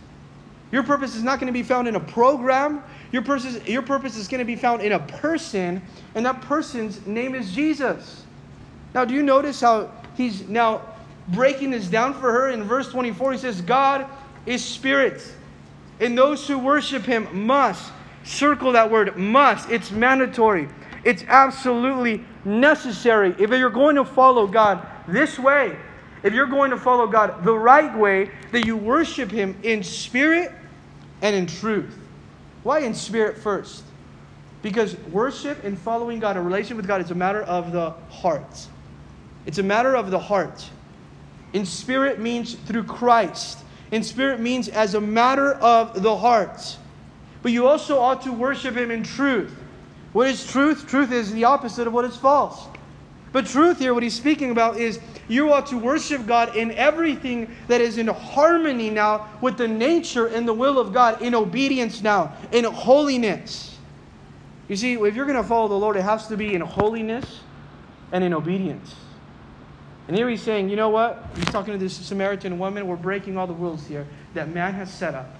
[0.72, 2.82] Your purpose is not going to be found in a program.
[3.12, 5.80] Your purpose, your purpose is going to be found in a person,
[6.14, 8.24] and that person's name is Jesus.
[8.94, 10.82] Now, do you notice how he's now
[11.28, 13.32] breaking this down for her in verse 24?
[13.32, 14.06] He says, God
[14.46, 15.22] is spirit,
[16.00, 17.92] and those who worship him must
[18.24, 19.70] Circle that word must.
[19.70, 20.68] It's mandatory.
[21.04, 23.34] It's absolutely necessary.
[23.38, 25.76] If you're going to follow God this way,
[26.22, 30.52] if you're going to follow God the right way, that you worship Him in spirit
[31.22, 31.96] and in truth.
[32.64, 33.84] Why in spirit first?
[34.60, 38.66] Because worship and following God, a relation with God, is a matter of the heart.
[39.46, 40.68] It's a matter of the heart.
[41.52, 43.58] In spirit means through Christ.
[43.90, 46.76] In spirit means as a matter of the heart.
[47.42, 49.54] But you also ought to worship Him in truth.
[50.12, 50.86] What is truth?
[50.86, 52.66] Truth is the opposite of what is false.
[53.32, 57.54] But truth here, what he's speaking about is you ought to worship God in everything
[57.66, 62.02] that is in harmony now with the nature and the will of God, in obedience
[62.02, 63.78] now, in holiness.
[64.68, 67.40] You see, if you're going to follow the Lord, it has to be in holiness
[68.12, 68.94] and in obedience.
[70.08, 71.24] And here he's saying, you know what?
[71.36, 72.86] He's talking to this Samaritan woman.
[72.86, 75.36] We're breaking all the rules here that man has set up.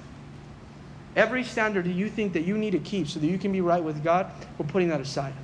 [1.14, 3.61] Every standard that you think that you need to keep so that you can be
[3.61, 5.34] right with God, we're putting that aside.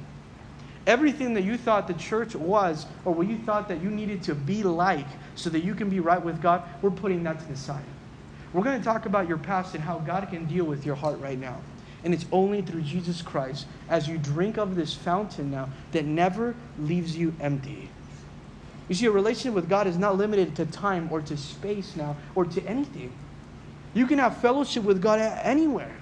[0.89, 4.35] Everything that you thought the church was, or what you thought that you needed to
[4.35, 7.57] be like so that you can be right with God, we're putting that to the
[7.57, 7.85] side.
[8.55, 11.21] We're going to talk about your past and how God can deal with your heart
[11.21, 11.61] right now.
[12.05, 16.55] And it's only through Jesus Christ, as you drink of this fountain now, that never
[16.79, 17.91] leaves you empty.
[18.89, 22.17] You see, a relationship with God is not limited to time or to space now
[22.35, 23.13] or to anything.
[23.93, 25.95] You can have fellowship with God anywhere.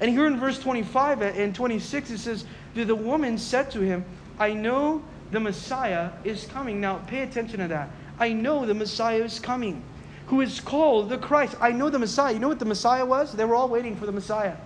[0.00, 2.44] And here in verse 25 uh, and 26, it says,
[2.74, 4.04] The woman said to him,
[4.38, 6.80] I know the Messiah is coming.
[6.80, 7.90] Now, pay attention to that.
[8.18, 9.82] I know the Messiah is coming,
[10.26, 11.56] who is called the Christ.
[11.60, 12.32] I know the Messiah.
[12.32, 13.32] You know what the Messiah was?
[13.32, 14.56] They were all waiting for the Messiah.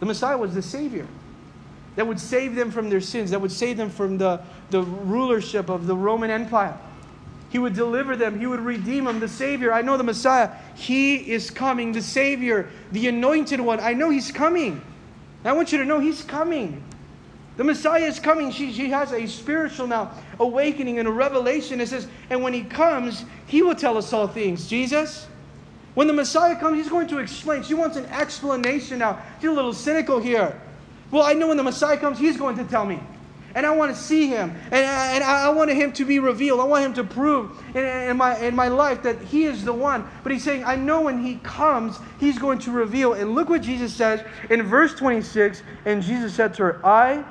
[0.00, 1.06] The Messiah was the Savior
[1.96, 5.68] that would save them from their sins, that would save them from the, the rulership
[5.68, 6.76] of the Roman Empire.
[7.52, 8.40] He would deliver them.
[8.40, 9.20] He would redeem them.
[9.20, 9.74] The Savior.
[9.74, 10.48] I know the Messiah.
[10.74, 11.92] He is coming.
[11.92, 13.78] The Savior, the anointed one.
[13.78, 14.80] I know He's coming.
[15.44, 16.82] I want you to know He's coming.
[17.58, 18.50] The Messiah is coming.
[18.52, 21.78] She, she has a spiritual now awakening and a revelation.
[21.82, 24.66] It says, and when He comes, He will tell us all things.
[24.66, 25.26] Jesus,
[25.92, 27.62] when the Messiah comes, He's going to explain.
[27.64, 29.20] She wants an explanation now.
[29.42, 30.58] She's a little cynical here.
[31.10, 32.98] Well, I know when the Messiah comes, He's going to tell me.
[33.54, 34.50] And I want to see him.
[34.66, 36.60] And, and I wanted him to be revealed.
[36.60, 39.72] I want him to prove in, in, my, in my life that he is the
[39.72, 40.08] one.
[40.22, 43.12] But he's saying, I know when he comes, he's going to reveal.
[43.12, 45.62] And look what Jesus says in verse 26.
[45.84, 47.24] And Jesus said to her, I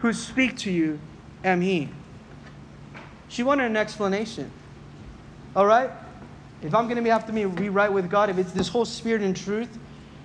[0.00, 1.00] who speak to you
[1.42, 1.88] am he.
[3.28, 4.50] She wanted an explanation.
[5.56, 5.90] All right?
[6.62, 8.84] If I'm going to be, have to be right with God, if it's this whole
[8.84, 9.78] spirit and truth,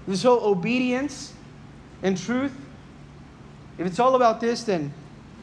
[0.07, 1.33] this whole obedience
[2.03, 2.53] and truth,
[3.77, 4.93] if it's all about this, then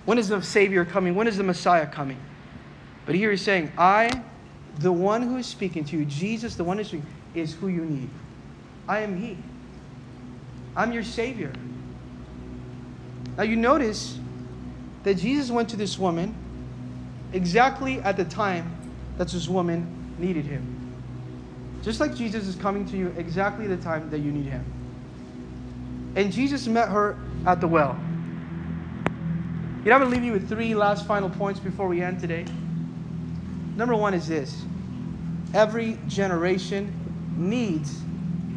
[0.07, 1.15] when is the Savior coming?
[1.15, 2.19] When is the Messiah coming?
[3.05, 4.11] But here he's saying, I,
[4.79, 7.69] the one who is speaking to you, Jesus, the one who is speaking, is who
[7.69, 8.09] you need.
[8.89, 9.37] I am He.
[10.75, 11.53] I'm your Savior.
[13.37, 14.19] Now you notice
[15.03, 16.35] that Jesus went to this woman
[17.33, 18.71] exactly at the time
[19.19, 20.65] that this woman needed him.
[21.83, 24.65] Just like Jesus is coming to you exactly the time that you need him.
[26.17, 27.99] And Jesus met her at the well.
[29.87, 32.19] You know, I'm going to leave you with three last final points before we end
[32.19, 32.45] today.
[33.77, 34.65] Number one is this
[35.55, 36.93] every generation
[37.37, 38.01] needs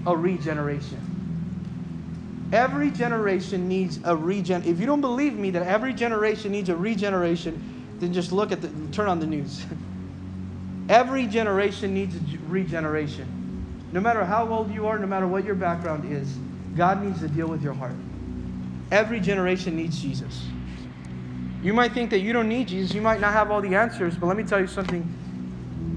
[0.08, 2.50] a regeneration.
[2.52, 4.64] Every generation needs a regen.
[4.64, 7.62] If you don't believe me that every generation needs a regeneration,
[8.00, 9.64] then just look at the turn on the news.
[10.90, 13.68] every generation needs a regeneration.
[13.92, 16.36] No matter how old you are, no matter what your background is,
[16.76, 17.94] God needs to deal with your heart.
[18.92, 20.44] Every generation needs Jesus.
[21.62, 22.94] You might think that you don't need Jesus.
[22.94, 25.08] You might not have all the answers, but let me tell you something.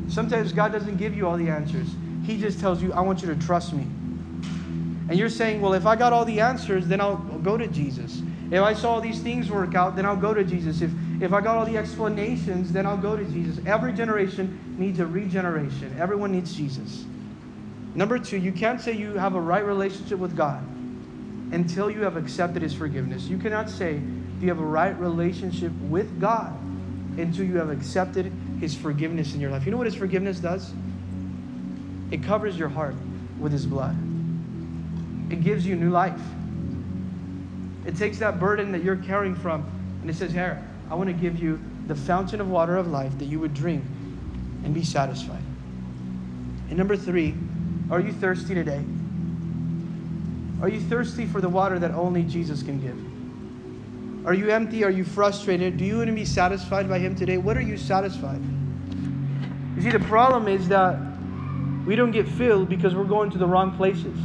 [0.09, 1.89] Sometimes God doesn't give you all the answers.
[2.25, 3.83] He just tells you, I want you to trust me.
[5.09, 8.23] And you're saying, well, if I got all the answers, then I'll go to Jesus.
[8.51, 10.83] If I saw these things work out, then I'll go to Jesus.
[10.83, 10.91] If,
[11.21, 13.65] if I got all the explanations, then I'll go to Jesus.
[13.67, 15.97] Every generation needs a regeneration.
[15.99, 17.05] Everyone needs Jesus.
[17.95, 20.63] Number two, you can't say you have a right relationship with God
[21.53, 23.25] until you have accepted His forgiveness.
[23.25, 24.01] You cannot say
[24.43, 26.53] you have a right relationship with God
[27.19, 29.65] until you have accepted His forgiveness in your life.
[29.65, 30.73] You know what His forgiveness does?
[32.11, 32.97] It covers your heart
[33.39, 33.97] with His blood
[35.33, 36.21] it gives you new life.
[37.87, 39.67] It takes that burden that you're carrying from
[40.03, 43.19] and it says, Here, I want to give you the fountain of water of life
[43.19, 43.83] that you would drink
[44.63, 45.43] and be satisfied.
[46.69, 47.35] And number three,
[47.91, 48.85] are you thirsty today?
[50.61, 53.12] Are you thirsty for the water that only Jesus can give?
[54.25, 54.85] Are you empty?
[54.85, 55.77] Are you frustrated?
[55.77, 57.39] Do you want to be satisfied by Him today?
[57.39, 58.41] What are you satisfied?
[59.77, 60.97] You see, the problem is that
[61.87, 64.17] we don't get filled because we're going to the wrong places.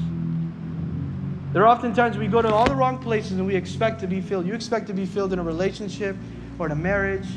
[1.54, 4.22] There are oftentimes we go to all the wrong places and we expect to be
[4.22, 4.46] filled.
[4.46, 6.16] You expect to be filled in a relationship
[6.60, 7.28] or in a marriage,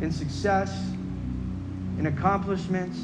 [0.00, 0.90] in success,
[1.98, 2.98] in accomplishments.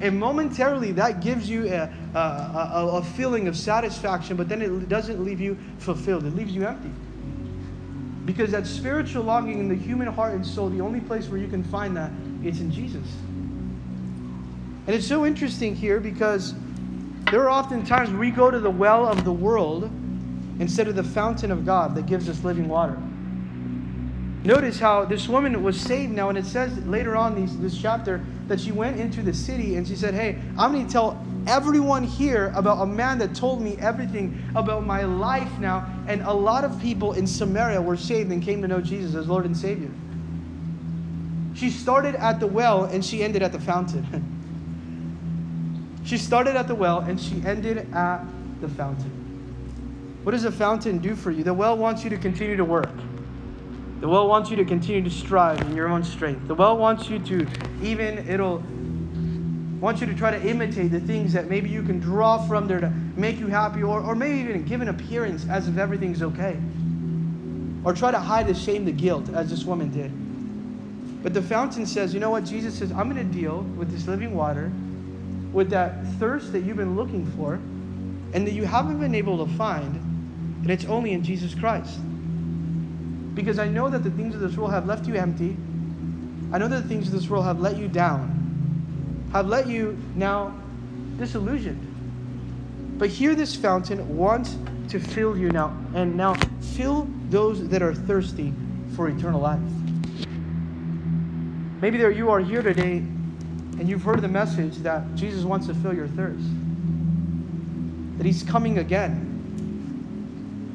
[0.00, 4.88] And momentarily that gives you a, a, a, a feeling of satisfaction, but then it
[4.88, 6.24] doesn't leave you fulfilled.
[6.24, 6.90] It leaves you empty.
[8.24, 11.48] Because that spiritual longing in the human heart and soul, the only place where you
[11.48, 12.10] can find that
[12.44, 13.06] is in Jesus.
[14.86, 16.54] And it's so interesting here because
[17.30, 19.90] there are often times we go to the well of the world
[20.58, 23.00] instead of the fountain of God that gives us living water.
[24.44, 28.24] Notice how this woman was saved now, and it says later on these, this chapter
[28.48, 32.04] that she went into the city and she said, Hey, I'm going to tell everyone
[32.04, 35.86] here about a man that told me everything about my life now.
[36.06, 39.28] And a lot of people in Samaria were saved and came to know Jesus as
[39.28, 39.90] Lord and Savior.
[41.54, 44.28] She started at the well and she ended at the fountain.
[46.04, 48.24] She started at the well and she ended at
[48.60, 49.22] the fountain.
[50.24, 51.44] What does a fountain do for you?
[51.44, 52.90] The well wants you to continue to work.
[54.00, 56.48] The well wants you to continue to strive in your own strength.
[56.48, 57.46] The well wants you to
[57.82, 58.62] even it'll
[59.82, 62.78] wants you to try to imitate the things that maybe you can draw from there
[62.78, 66.56] to make you happy or, or maybe even give an appearance as if everything's okay.
[67.84, 70.12] Or try to hide the shame, the guilt, as this woman did.
[71.24, 72.44] But the fountain says, you know what?
[72.44, 74.70] Jesus says, I'm going to deal with this living water
[75.52, 77.54] with that thirst that you've been looking for
[78.34, 79.96] and that you haven't been able to find,
[80.62, 81.98] and it's only in Jesus Christ.
[83.34, 85.56] Because I know that the things of this world have left you empty.
[86.52, 88.41] I know that the things of this world have let you down,
[89.32, 90.54] have let you now
[91.18, 91.88] disillusioned.
[92.98, 94.56] But here, this fountain wants
[94.88, 96.34] to fill you now, and now
[96.74, 98.52] fill those that are thirsty
[98.94, 99.60] for eternal life.
[101.80, 103.02] Maybe there you are here today
[103.78, 106.44] and you've heard the message that Jesus wants to fill your thirst,
[108.18, 109.28] that He's coming again.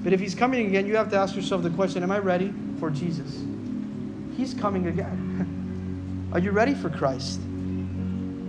[0.04, 2.54] But if He's coming again, you have to ask yourself the question Am I ready
[2.80, 3.42] for Jesus?
[4.36, 6.30] He's coming again.
[6.34, 7.40] Are you ready for Christ?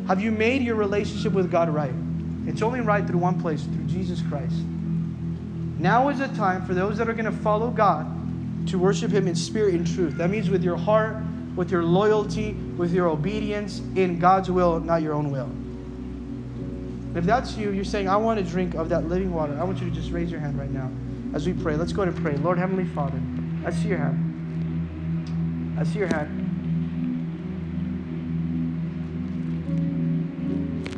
[0.08, 1.92] Have you made your relationship with God right?
[2.46, 4.56] It's only right through one place, through Jesus Christ.
[5.78, 9.28] Now is the time for those that are going to follow God to worship Him
[9.28, 10.16] in spirit and truth.
[10.16, 11.18] That means with your heart,
[11.56, 15.50] with your loyalty, with your obedience in God's will, not your own will.
[17.16, 19.58] If that's you, you're saying, I want to drink of that living water.
[19.60, 20.90] I want you to just raise your hand right now
[21.34, 21.76] as we pray.
[21.76, 22.36] Let's go ahead and pray.
[22.36, 23.20] Lord Heavenly Father,
[23.66, 25.76] I see your hand.
[25.78, 26.47] I see your hand.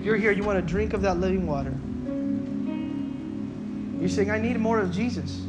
[0.00, 1.74] If you're here, you want to drink of that living water.
[4.00, 5.42] You're saying, I need more of Jesus.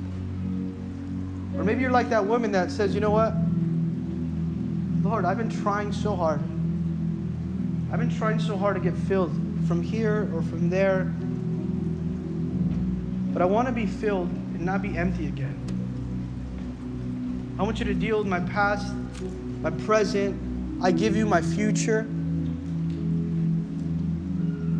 [1.55, 3.33] Or maybe you're like that woman that says, you know what?
[5.09, 6.41] Lord, I've been trying so hard.
[7.93, 9.31] I've been trying so hard to get filled
[9.69, 11.05] from here or from there.
[13.31, 15.55] But I want to be filled and not be empty again.
[17.57, 18.93] I want you to deal with my past,
[19.61, 20.83] my present.
[20.83, 22.05] I give you my future.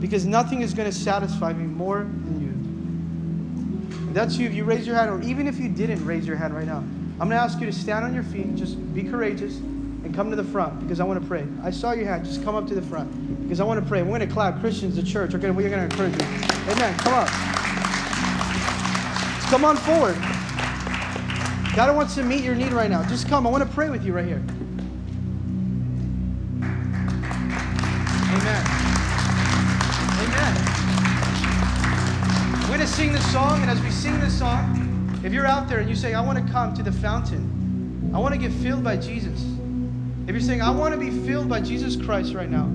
[0.02, 4.08] Because nothing is going to satisfy me more than you.
[4.10, 6.36] If that's you, if you raise your hand, or even if you didn't raise your
[6.36, 9.04] hand right now, I'm going to ask you to stand on your feet, just be
[9.04, 11.46] courageous, and come to the front because I want to pray.
[11.64, 14.02] I saw your hand, just come up to the front because I want to pray.
[14.02, 15.32] We're going to clap Christians, the church.
[15.32, 16.28] To, we're going to encourage you.
[16.72, 16.98] Amen.
[16.98, 17.28] Come on.
[19.50, 20.16] Come on forward.
[21.76, 23.08] God wants to meet your need right now.
[23.08, 23.46] Just come.
[23.46, 24.44] I want to pray with you right here.
[32.92, 35.96] Sing this song, and as we sing this song, if you're out there and you
[35.96, 39.46] say, I want to come to the fountain, I want to get filled by Jesus.
[40.28, 42.66] If you're saying, I want to be filled by Jesus Christ right now,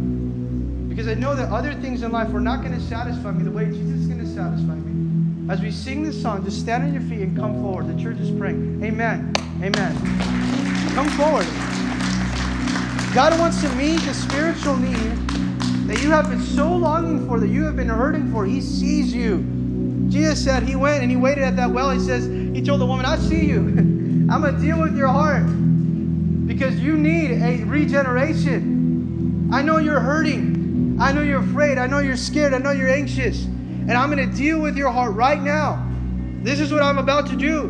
[0.89, 3.51] because I know that other things in life are not going to satisfy me the
[3.51, 5.53] way Jesus is going to satisfy me.
[5.53, 7.87] As we sing this song, just stand on your feet and come forward.
[7.87, 8.83] The church is praying.
[8.83, 9.35] Amen.
[9.63, 9.95] Amen.
[10.95, 11.47] Come forward.
[13.15, 15.13] God wants to meet the spiritual need
[15.87, 18.47] that you have been so longing for, that you have been hurting for.
[18.47, 19.56] He sees you.
[20.17, 21.91] Jesus said he went and he waited at that well.
[21.91, 23.59] He says, He told the woman, I see you.
[23.59, 25.45] I'm going to deal with your heart
[26.47, 29.51] because you need a regeneration.
[29.53, 30.97] I know you're hurting.
[30.99, 31.77] I know you're afraid.
[31.77, 32.55] I know you're scared.
[32.55, 33.45] I know you're anxious.
[33.45, 35.87] And I'm going to deal with your heart right now.
[36.43, 37.67] This is what I'm about to do.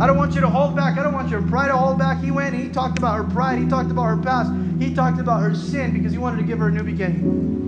[0.00, 0.96] I don't want you to hold back.
[0.96, 2.22] I don't want your pride to hold back.
[2.22, 3.58] He went and he talked about her pride.
[3.58, 4.52] He talked about her past.
[4.78, 7.67] He talked about her sin because he wanted to give her a new beginning.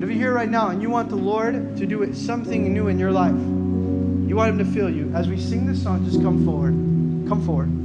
[0.00, 2.88] But if you're here right now and you want the Lord to do something new
[2.88, 6.22] in your life, you want Him to fill you, as we sing this song, just
[6.22, 6.72] come forward.
[7.28, 7.79] Come forward.